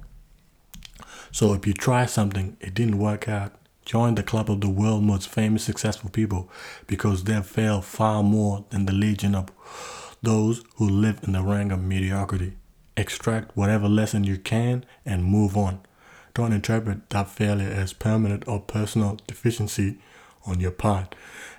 So 1.32 1.54
if 1.54 1.66
you 1.66 1.74
try 1.74 2.06
something, 2.06 2.58
it 2.60 2.76
didn't 2.76 3.00
work 3.00 3.28
out, 3.28 3.54
join 3.86 4.16
the 4.16 4.24
club 4.24 4.52
of 4.52 4.62
the 4.62 4.70
world's 4.70 5.06
most 5.06 5.30
famous 5.30 5.64
successful 5.64 6.10
people 6.10 6.50
because 6.86 7.24
they've 7.24 7.46
failed 7.46 7.86
far 7.86 8.22
more 8.22 8.66
than 8.70 8.86
the 8.86 8.94
legion 8.94 9.34
of 9.34 9.50
those 10.22 10.64
who 10.76 10.88
live 10.88 11.20
in 11.24 11.34
the 11.34 11.42
rank 11.42 11.72
of 11.72 11.82
mediocrity. 11.82 12.54
Extract 12.96 13.58
whatever 13.58 13.90
lesson 13.90 14.24
you 14.24 14.38
can 14.38 14.86
and 15.06 15.26
move 15.26 15.58
on. 15.58 15.82
Don't 16.36 16.54
interpret 16.54 17.10
that 17.10 17.30
failure 17.30 17.70
as 17.70 17.94
permanent 17.94 18.48
or 18.48 18.60
personal 18.60 19.20
deficiency 19.28 19.98
on 20.46 20.60
your 20.60 20.72
part. 20.72 21.16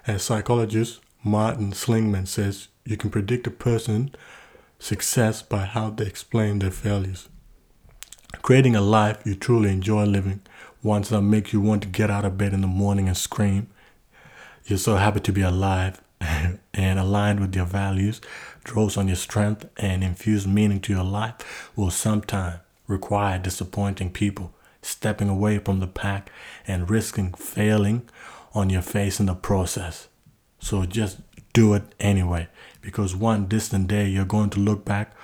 As 0.06 0.22
psychologists, 0.22 1.00
Martin 1.26 1.72
Seligman 1.72 2.26
says 2.26 2.68
you 2.84 2.98
can 2.98 3.08
predict 3.08 3.46
a 3.46 3.50
person's 3.50 4.10
success 4.78 5.40
by 5.40 5.64
how 5.64 5.88
they 5.88 6.04
explain 6.04 6.58
their 6.58 6.70
failures. 6.70 7.30
Creating 8.42 8.76
a 8.76 8.82
life 8.82 9.22
you 9.24 9.34
truly 9.34 9.70
enjoy 9.70 10.04
living, 10.04 10.42
one 10.82 11.00
that 11.00 11.22
makes 11.22 11.54
you 11.54 11.62
want 11.62 11.80
to 11.80 11.88
get 11.88 12.10
out 12.10 12.26
of 12.26 12.36
bed 12.36 12.52
in 12.52 12.60
the 12.60 12.66
morning 12.66 13.08
and 13.08 13.16
scream. 13.16 13.68
You're 14.66 14.76
so 14.76 14.96
happy 14.96 15.20
to 15.20 15.32
be 15.32 15.40
alive 15.40 16.02
and 16.20 16.58
aligned 16.74 17.40
with 17.40 17.56
your 17.56 17.64
values, 17.64 18.20
draws 18.62 18.98
on 18.98 19.06
your 19.06 19.16
strength, 19.16 19.66
and 19.78 20.04
infuse 20.04 20.46
meaning 20.46 20.80
to 20.82 20.92
your 20.92 21.04
life 21.04 21.70
will 21.74 21.90
sometimes 21.90 22.60
require 22.86 23.38
disappointing 23.38 24.10
people, 24.10 24.52
stepping 24.82 25.30
away 25.30 25.56
from 25.56 25.80
the 25.80 25.86
pack 25.86 26.30
and 26.66 26.90
risking 26.90 27.32
failing 27.32 28.06
on 28.52 28.68
your 28.68 28.82
face 28.82 29.20
in 29.20 29.24
the 29.24 29.34
process. 29.34 30.08
So 30.64 30.86
just 30.86 31.18
do 31.52 31.74
it 31.74 31.82
anyway. 32.00 32.48
Because 32.80 33.14
one 33.14 33.48
distant 33.48 33.86
day 33.86 34.08
you're 34.08 34.24
going 34.24 34.48
to 34.50 34.60
look 34.60 34.82
back 34.82 35.14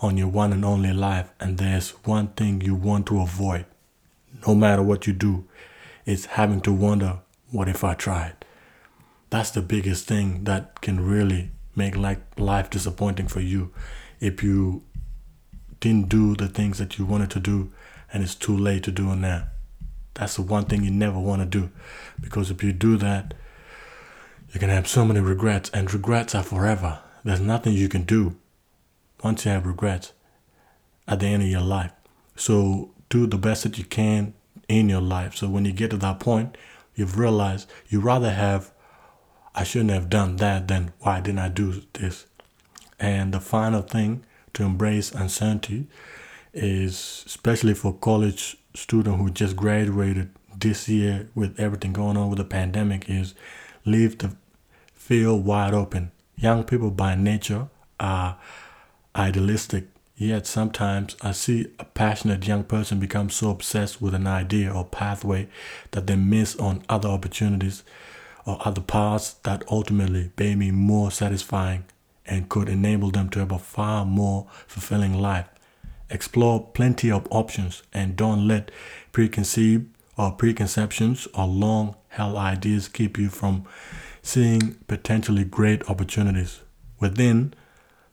on 0.00 0.16
your 0.16 0.26
one 0.26 0.52
and 0.52 0.64
only 0.64 0.92
life, 0.92 1.30
and 1.38 1.58
there's 1.58 1.90
one 2.04 2.28
thing 2.28 2.60
you 2.60 2.74
want 2.74 3.06
to 3.06 3.20
avoid. 3.20 3.66
No 4.48 4.54
matter 4.56 4.82
what 4.82 5.06
you 5.06 5.12
do, 5.12 5.46
it's 6.06 6.24
having 6.24 6.60
to 6.62 6.72
wonder, 6.72 7.20
what 7.52 7.68
if 7.68 7.84
I 7.84 7.94
tried? 7.94 8.34
That's 9.28 9.52
the 9.52 9.62
biggest 9.62 10.08
thing 10.08 10.42
that 10.44 10.80
can 10.80 10.98
really 10.98 11.52
make 11.76 11.96
like 11.96 12.20
life 12.36 12.68
disappointing 12.68 13.28
for 13.28 13.40
you 13.40 13.72
if 14.18 14.42
you 14.42 14.82
didn't 15.78 16.08
do 16.08 16.34
the 16.34 16.48
things 16.48 16.78
that 16.78 16.98
you 16.98 17.04
wanted 17.04 17.30
to 17.30 17.40
do 17.40 17.72
and 18.12 18.24
it's 18.24 18.34
too 18.34 18.56
late 18.56 18.82
to 18.84 18.90
do 18.90 19.12
it 19.12 19.16
now. 19.16 19.46
That's 20.14 20.34
the 20.34 20.42
one 20.42 20.64
thing 20.64 20.82
you 20.82 20.90
never 20.90 21.18
want 21.18 21.42
to 21.42 21.46
do 21.46 21.70
because 22.20 22.50
if 22.50 22.64
you 22.64 22.72
do 22.72 22.96
that, 22.96 23.34
going 24.58 24.70
to 24.70 24.74
have 24.74 24.88
so 24.88 25.04
many 25.04 25.20
regrets 25.20 25.70
and 25.70 25.92
regrets 25.92 26.34
are 26.34 26.42
forever. 26.42 26.98
There's 27.22 27.40
nothing 27.40 27.74
you 27.74 27.88
can 27.88 28.02
do 28.02 28.36
once 29.22 29.44
you 29.44 29.52
have 29.52 29.66
regrets 29.66 30.12
at 31.06 31.20
the 31.20 31.26
end 31.26 31.42
of 31.42 31.48
your 31.48 31.60
life. 31.60 31.92
So 32.36 32.90
do 33.08 33.26
the 33.26 33.38
best 33.38 33.62
that 33.62 33.78
you 33.78 33.84
can 33.84 34.34
in 34.68 34.88
your 34.88 35.00
life. 35.00 35.36
So 35.36 35.48
when 35.48 35.64
you 35.64 35.72
get 35.72 35.90
to 35.90 35.96
that 35.98 36.20
point, 36.20 36.56
you've 36.94 37.18
realized 37.18 37.70
you 37.88 38.00
rather 38.00 38.32
have, 38.32 38.72
I 39.54 39.64
shouldn't 39.64 39.90
have 39.90 40.08
done 40.08 40.36
that 40.36 40.68
than 40.68 40.92
why 41.00 41.20
didn't 41.20 41.40
I 41.40 41.48
do 41.48 41.82
this? 41.92 42.26
And 42.98 43.32
the 43.32 43.40
final 43.40 43.82
thing 43.82 44.24
to 44.54 44.64
embrace 44.64 45.12
uncertainty 45.12 45.86
is 46.52 47.22
especially 47.26 47.74
for 47.74 47.92
college 47.92 48.56
student 48.74 49.16
who 49.16 49.30
just 49.30 49.56
graduated 49.56 50.30
this 50.56 50.88
year 50.88 51.28
with 51.34 51.58
everything 51.58 51.92
going 51.92 52.16
on 52.16 52.28
with 52.28 52.38
the 52.38 52.44
pandemic 52.44 53.08
is 53.08 53.34
leave 53.84 54.18
the 54.18 54.36
field 54.94 55.44
wide 55.44 55.74
open. 55.74 56.10
Young 56.36 56.64
people 56.64 56.90
by 56.90 57.14
nature 57.14 57.68
are 57.98 58.38
idealistic, 59.14 59.88
yet 60.16 60.46
sometimes 60.46 61.16
I 61.20 61.32
see 61.32 61.68
a 61.78 61.84
passionate 61.84 62.46
young 62.46 62.64
person 62.64 62.98
become 62.98 63.30
so 63.30 63.50
obsessed 63.50 64.00
with 64.00 64.14
an 64.14 64.26
idea 64.26 64.72
or 64.72 64.84
pathway 64.84 65.48
that 65.90 66.06
they 66.06 66.16
miss 66.16 66.56
on 66.56 66.82
other 66.88 67.08
opportunities 67.08 67.82
or 68.46 68.58
other 68.66 68.80
paths 68.80 69.34
that 69.42 69.64
ultimately 69.70 70.30
may 70.38 70.54
be 70.54 70.70
more 70.70 71.10
satisfying 71.10 71.84
and 72.26 72.48
could 72.48 72.68
enable 72.68 73.10
them 73.10 73.28
to 73.30 73.40
have 73.40 73.52
a 73.52 73.58
far 73.58 74.04
more 74.04 74.46
fulfilling 74.66 75.14
life. 75.14 75.48
Explore 76.08 76.68
plenty 76.74 77.10
of 77.10 77.26
options 77.30 77.82
and 77.92 78.16
don't 78.16 78.46
let 78.46 78.70
preconceived 79.12 79.86
or 80.16 80.32
preconceptions 80.32 81.28
or 81.34 81.46
long 81.46 81.96
held 82.10 82.36
ideas 82.36 82.88
keep 82.88 83.18
you 83.18 83.28
from 83.28 83.64
seeing 84.22 84.74
potentially 84.86 85.44
great 85.44 85.88
opportunities. 85.88 86.60
Within 86.98 87.54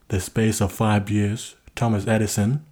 the 0.08 0.20
space 0.20 0.62
of 0.62 0.72
five 0.72 1.10
years, 1.10 1.56
Thomas 1.76 2.08
Edison 2.08 2.66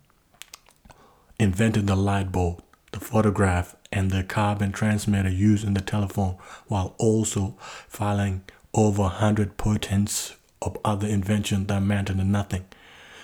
invented 1.40 1.88
the 1.88 1.96
light 1.96 2.32
bulb, 2.32 2.64
the 2.92 3.00
phonograph, 3.00 3.76
and 3.92 4.12
the 4.12 4.24
carbon 4.24 4.72
transmitter 4.72 5.30
used 5.30 5.66
in 5.66 5.74
the 5.74 5.82
telephone, 5.82 6.38
while 6.68 6.96
also 6.98 7.56
filing 7.88 8.44
over 8.74 9.04
100 9.04 9.58
patents 9.58 10.36
of 10.62 10.78
other 10.86 11.08
inventions 11.08 11.68
that 11.68 11.78
amounted 11.78 12.18
to 12.18 12.24
nothing. 12.24 12.66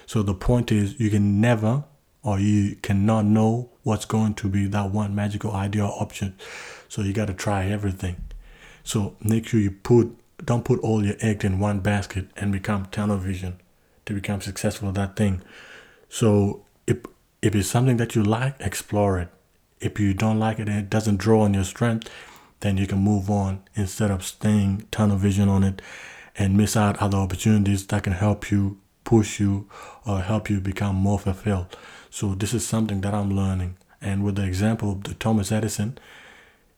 So 0.05 0.23
the 0.23 0.33
point 0.33 0.71
is, 0.71 0.99
you 0.99 1.09
can 1.09 1.39
never 1.39 1.85
or 2.23 2.39
you 2.39 2.75
cannot 2.81 3.25
know 3.25 3.69
what's 3.83 4.05
going 4.05 4.33
to 4.35 4.47
be 4.47 4.67
that 4.67 4.91
one 4.91 5.15
magical 5.15 5.53
idea 5.53 5.85
or 5.85 6.01
option. 6.01 6.37
So 6.91 7.01
you 7.03 7.13
got 7.13 7.27
to 7.27 7.33
try 7.33 7.67
everything. 7.67 8.17
So 8.83 9.15
make 9.21 9.47
sure 9.47 9.61
you 9.61 9.71
put 9.71 10.13
don't 10.43 10.65
put 10.65 10.81
all 10.81 11.05
your 11.05 11.15
eggs 11.21 11.45
in 11.45 11.57
one 11.57 11.79
basket 11.79 12.25
and 12.35 12.51
become 12.51 12.87
tunnel 12.87 13.15
vision 13.15 13.61
to 14.05 14.13
become 14.13 14.41
successful 14.41 14.89
at 14.89 14.95
that 14.95 15.15
thing. 15.15 15.41
So 16.09 16.65
if 16.85 16.97
if 17.41 17.55
it's 17.55 17.69
something 17.69 17.95
that 17.95 18.13
you 18.13 18.23
like, 18.23 18.55
explore 18.59 19.19
it. 19.19 19.29
If 19.79 20.01
you 20.01 20.13
don't 20.13 20.37
like 20.37 20.59
it 20.59 20.67
and 20.67 20.79
it 20.79 20.89
doesn't 20.89 21.15
draw 21.15 21.43
on 21.43 21.53
your 21.53 21.63
strength, 21.63 22.09
then 22.59 22.75
you 22.75 22.87
can 22.87 22.99
move 22.99 23.29
on 23.29 23.63
instead 23.73 24.11
of 24.11 24.25
staying 24.25 24.85
tunnel 24.91 25.15
vision 25.15 25.47
on 25.47 25.63
it 25.63 25.81
and 26.37 26.57
miss 26.57 26.75
out 26.75 27.01
other 27.01 27.19
opportunities 27.19 27.87
that 27.87 28.03
can 28.03 28.13
help 28.13 28.51
you 28.51 28.79
push 29.05 29.39
you 29.39 29.69
or 30.05 30.19
help 30.19 30.49
you 30.49 30.59
become 30.59 30.97
more 30.97 31.19
fulfilled. 31.19 31.77
So 32.09 32.35
this 32.35 32.53
is 32.53 32.67
something 32.67 32.99
that 32.99 33.13
I'm 33.13 33.33
learning. 33.33 33.77
And 34.01 34.25
with 34.25 34.35
the 34.35 34.45
example 34.45 34.91
of 34.91 35.03
the 35.05 35.13
Thomas 35.13 35.53
Edison, 35.53 35.97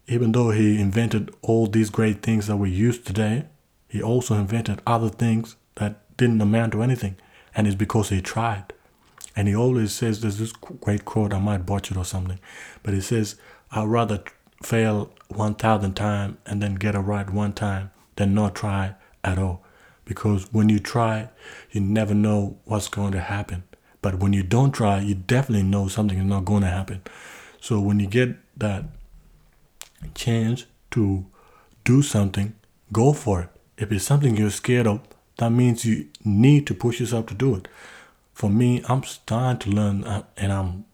even 0.07 0.31
though 0.31 0.51
he 0.51 0.79
invented 0.79 1.33
all 1.41 1.67
these 1.67 1.89
great 1.89 2.21
things 2.21 2.47
that 2.47 2.57
we 2.57 2.69
use 2.69 2.99
today, 2.99 3.45
he 3.87 4.01
also 4.01 4.35
invented 4.35 4.81
other 4.85 5.09
things 5.09 5.55
that 5.75 6.17
didn't 6.17 6.41
amount 6.41 6.73
to 6.73 6.83
anything. 6.83 7.15
And 7.55 7.67
it's 7.67 7.75
because 7.75 8.09
he 8.09 8.21
tried. 8.21 8.73
And 9.35 9.47
he 9.47 9.55
always 9.55 9.93
says, 9.93 10.21
there's 10.21 10.37
this 10.37 10.51
great 10.51 11.05
quote, 11.05 11.33
I 11.33 11.39
might 11.39 11.65
botch 11.65 11.89
it 11.89 11.97
or 11.97 12.05
something, 12.05 12.39
but 12.83 12.93
he 12.93 13.01
says, 13.01 13.35
I'd 13.71 13.87
rather 13.87 14.23
fail 14.61 15.11
1,000 15.29 15.93
times 15.95 16.37
and 16.45 16.61
then 16.61 16.75
get 16.75 16.95
it 16.95 16.99
right 16.99 17.29
one 17.29 17.53
time 17.53 17.91
than 18.15 18.33
not 18.33 18.55
try 18.55 18.95
at 19.23 19.39
all. 19.39 19.63
Because 20.05 20.51
when 20.51 20.69
you 20.69 20.79
try, 20.79 21.29
you 21.71 21.81
never 21.81 22.13
know 22.13 22.57
what's 22.65 22.87
going 22.87 23.13
to 23.13 23.21
happen. 23.21 23.63
But 24.01 24.19
when 24.19 24.33
you 24.33 24.43
don't 24.43 24.71
try, 24.71 24.99
you 24.99 25.15
definitely 25.15 25.63
know 25.63 25.87
something 25.87 26.17
is 26.17 26.25
not 26.25 26.45
going 26.45 26.61
to 26.61 26.67
happen. 26.67 27.01
So 27.61 27.79
when 27.79 27.99
you 27.99 28.07
get 28.07 28.35
that 28.57 28.83
chance 30.13 30.65
to 30.91 31.25
do 31.83 32.01
something, 32.01 32.55
go 32.91 33.13
for 33.13 33.41
it. 33.41 33.49
If 33.77 33.91
it's 33.91 34.05
something 34.05 34.37
you're 34.37 34.49
scared 34.49 34.87
of, 34.87 35.01
that 35.37 35.51
means 35.51 35.85
you 35.85 36.07
need 36.23 36.67
to 36.67 36.73
push 36.73 36.99
yourself 36.99 37.25
to 37.27 37.33
do 37.33 37.55
it. 37.55 37.67
For 38.33 38.49
me, 38.49 38.83
I'm 38.87 39.03
starting 39.03 39.59
to 39.71 39.75
learn, 39.75 40.03
uh, 40.03 40.23
and 40.37 40.51
I'm 40.51 40.85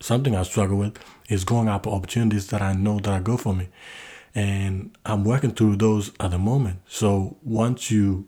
something 0.00 0.36
I 0.36 0.42
struggle 0.42 0.76
with 0.76 0.98
is 1.28 1.44
going 1.44 1.68
after 1.68 1.90
opportunities 1.90 2.48
that 2.48 2.62
I 2.62 2.72
know 2.74 2.98
that 2.98 3.08
are 3.08 3.20
good 3.20 3.40
for 3.40 3.54
me, 3.54 3.68
and 4.34 4.96
I'm 5.04 5.24
working 5.24 5.52
through 5.52 5.76
those 5.76 6.12
at 6.20 6.30
the 6.30 6.38
moment. 6.38 6.80
So 6.86 7.36
once 7.42 7.90
you 7.90 8.26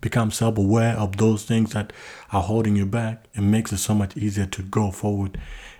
become 0.00 0.30
self 0.30 0.56
aware 0.58 0.96
of 0.96 1.16
those 1.16 1.44
things 1.44 1.72
that 1.72 1.92
are 2.32 2.42
holding 2.42 2.76
you 2.76 2.86
back, 2.86 3.26
it 3.34 3.40
makes 3.40 3.72
it 3.72 3.78
so 3.78 3.94
much 3.94 4.16
easier 4.16 4.46
to 4.46 4.62
go 4.62 4.90
forward 4.90 5.38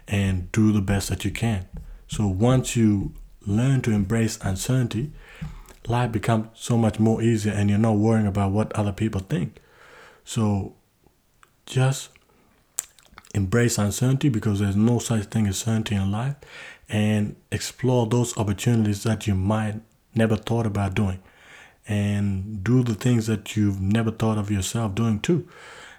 and 0.09 0.51
do 0.53 0.73
the 0.73 0.81
best 0.81 1.09
that 1.09 1.25
you 1.25 1.31
can. 1.31 1.67
So 2.09 2.27
once 2.27 2.77
you 2.77 3.13
learn 3.47 3.83
to 3.83 3.93
embrace 3.93 4.39
uncertainty, 4.43 5.13
life 5.87 6.13
becomes 6.13 6.49
so 6.55 6.77
much 6.77 6.99
more 6.99 7.23
easier 7.23 7.53
and 7.53 7.71
you're 7.71 7.79
not 7.79 7.97
worrying 7.97 8.27
about 8.27 8.53
what 8.53 8.73
other 8.75 8.93
people 8.93 9.21
think. 9.21 9.61
So 10.25 10.75
just 11.67 12.11
embrace 13.35 13.79
uncertainty 13.79 14.29
because 14.29 14.61
there's 14.61 14.77
no 14.77 14.99
such 14.99 15.25
thing 15.25 15.47
as 15.47 15.59
certainty 15.59 15.95
in 15.95 16.11
life 16.11 16.37
and 16.89 17.37
explore 17.51 18.07
those 18.07 18.37
opportunities 18.39 19.03
that 19.03 19.27
you 19.27 19.35
might 19.35 19.81
never 20.15 20.37
thought 20.37 20.67
about 20.67 20.95
doing 20.95 21.21
and 21.89 22.65
do 22.65 22.83
the 22.83 22.95
things 22.95 23.27
that 23.27 23.57
you've 23.57 23.81
never 23.81 24.11
thought 24.11 24.39
of 24.39 24.51
yourself 24.51 24.95
doing 24.95 25.21
too 25.21 25.47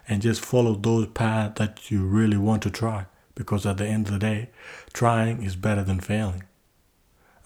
and 0.08 0.22
just 0.22 0.43
follow 0.43 0.76
those 0.76 1.08
paths 1.08 1.60
that 1.60 1.91
you 1.91 2.06
really 2.06 2.38
want 2.38 2.63
to 2.63 2.70
try 2.70 3.06
because 3.38 3.65
at 3.65 3.78
the 3.78 3.88
end 3.88 4.08
of 4.08 4.13
the 4.13 4.19
day 4.19 4.50
trying 4.93 5.43
is 5.43 5.56
better 5.56 5.84
than 5.84 6.00
failing 6.00 6.43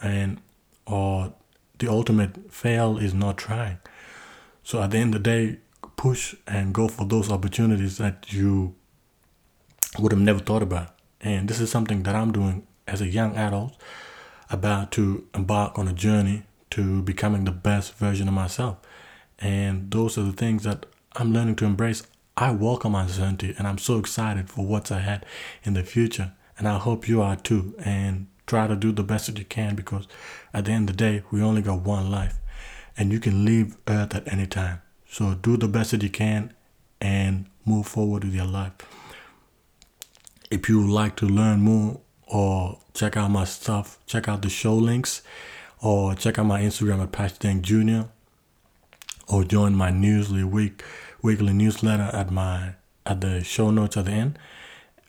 and 0.01 0.39
or 0.85 1.33
the 1.79 1.87
ultimate 1.87 2.51
fail 2.51 2.97
is 2.97 3.13
not 3.13 3.37
trying 3.37 3.77
so 4.63 4.81
at 4.81 4.91
the 4.91 4.97
end 4.97 5.13
of 5.15 5.23
the 5.23 5.29
day 5.29 5.57
push 5.95 6.35
and 6.47 6.73
go 6.73 6.87
for 6.87 7.05
those 7.05 7.29
opportunities 7.29 7.97
that 7.97 8.31
you 8.31 8.73
would 9.99 10.11
have 10.11 10.21
never 10.21 10.39
thought 10.39 10.63
about 10.63 10.95
and 11.19 11.47
this 11.47 11.59
is 11.59 11.69
something 11.69 12.03
that 12.03 12.15
i'm 12.15 12.31
doing 12.31 12.65
as 12.87 13.01
a 13.01 13.07
young 13.07 13.35
adult 13.35 13.75
about 14.49 14.91
to 14.91 15.27
embark 15.33 15.77
on 15.79 15.87
a 15.87 15.93
journey 15.93 16.43
to 16.71 17.01
becoming 17.03 17.43
the 17.45 17.51
best 17.51 17.93
version 17.95 18.27
of 18.27 18.33
myself. 18.33 18.77
And 19.39 19.91
those 19.91 20.17
are 20.17 20.23
the 20.23 20.33
things 20.33 20.63
that 20.63 20.85
I'm 21.15 21.33
learning 21.33 21.55
to 21.57 21.65
embrace. 21.65 22.03
I 22.37 22.51
welcome 22.51 22.95
uncertainty 22.95 23.53
and 23.57 23.67
I'm 23.67 23.77
so 23.77 23.99
excited 23.99 24.49
for 24.49 24.65
what's 24.65 24.89
ahead 24.89 25.25
in 25.63 25.73
the 25.73 25.83
future. 25.83 26.31
And 26.57 26.67
I 26.67 26.77
hope 26.77 27.07
you 27.07 27.21
are 27.21 27.35
too. 27.35 27.75
And 27.83 28.27
try 28.47 28.67
to 28.67 28.75
do 28.75 28.91
the 28.91 29.03
best 29.03 29.27
that 29.27 29.37
you 29.37 29.45
can 29.45 29.75
because 29.75 30.07
at 30.53 30.65
the 30.65 30.71
end 30.71 30.89
of 30.89 30.97
the 30.97 31.03
day, 31.03 31.23
we 31.29 31.41
only 31.41 31.61
got 31.61 31.81
one 31.81 32.09
life 32.09 32.39
and 32.97 33.11
you 33.11 33.19
can 33.19 33.43
leave 33.45 33.77
Earth 33.87 34.15
at 34.15 34.31
any 34.31 34.47
time. 34.47 34.81
So 35.09 35.33
do 35.35 35.57
the 35.57 35.67
best 35.67 35.91
that 35.91 36.03
you 36.03 36.09
can 36.09 36.53
and 37.01 37.47
move 37.65 37.87
forward 37.87 38.23
with 38.23 38.33
your 38.33 38.45
life. 38.45 38.73
If 40.49 40.69
you 40.69 40.81
would 40.81 40.89
like 40.91 41.15
to 41.17 41.25
learn 41.25 41.61
more 41.61 41.99
or 42.27 42.79
check 42.93 43.17
out 43.17 43.31
my 43.31 43.43
stuff, 43.43 43.99
check 44.05 44.29
out 44.29 44.41
the 44.41 44.49
show 44.49 44.75
links 44.75 45.21
or 45.81 46.15
check 46.15 46.39
out 46.39 46.45
my 46.45 46.61
Instagram 46.61 47.01
at 47.01 47.39
Dang 47.39 47.61
Jr. 47.61 48.07
or 49.27 49.43
join 49.43 49.75
my 49.75 49.91
newsly 49.91 50.43
week 50.43 50.83
weekly 51.21 51.53
newsletter 51.53 52.09
at 52.13 52.31
my 52.31 52.75
at 53.05 53.21
the 53.21 53.43
show 53.43 53.71
notes 53.71 53.97
at 53.97 54.05
the 54.05 54.11
end. 54.11 54.39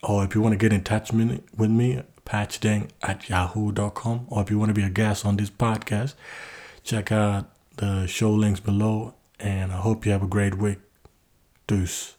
Or 0.02 0.24
if 0.24 0.34
you 0.34 0.40
want 0.40 0.52
to 0.52 0.56
get 0.56 0.72
in 0.72 0.82
touch 0.82 1.12
with 1.12 1.70
me, 1.70 2.02
patchding 2.26 2.90
at 3.02 3.28
yahoo.com. 3.28 4.26
Or 4.28 4.42
if 4.42 4.50
you 4.50 4.58
want 4.58 4.70
to 4.70 4.74
be 4.74 4.82
a 4.82 4.90
guest 4.90 5.24
on 5.24 5.36
this 5.36 5.50
podcast, 5.50 6.14
check 6.82 7.12
out 7.12 7.50
the 7.76 8.06
show 8.06 8.32
links 8.32 8.60
below. 8.60 9.14
And 9.38 9.72
I 9.72 9.76
hope 9.76 10.04
you 10.04 10.12
have 10.12 10.22
a 10.22 10.26
great 10.26 10.56
week. 10.58 10.78
Deuce. 11.66 12.16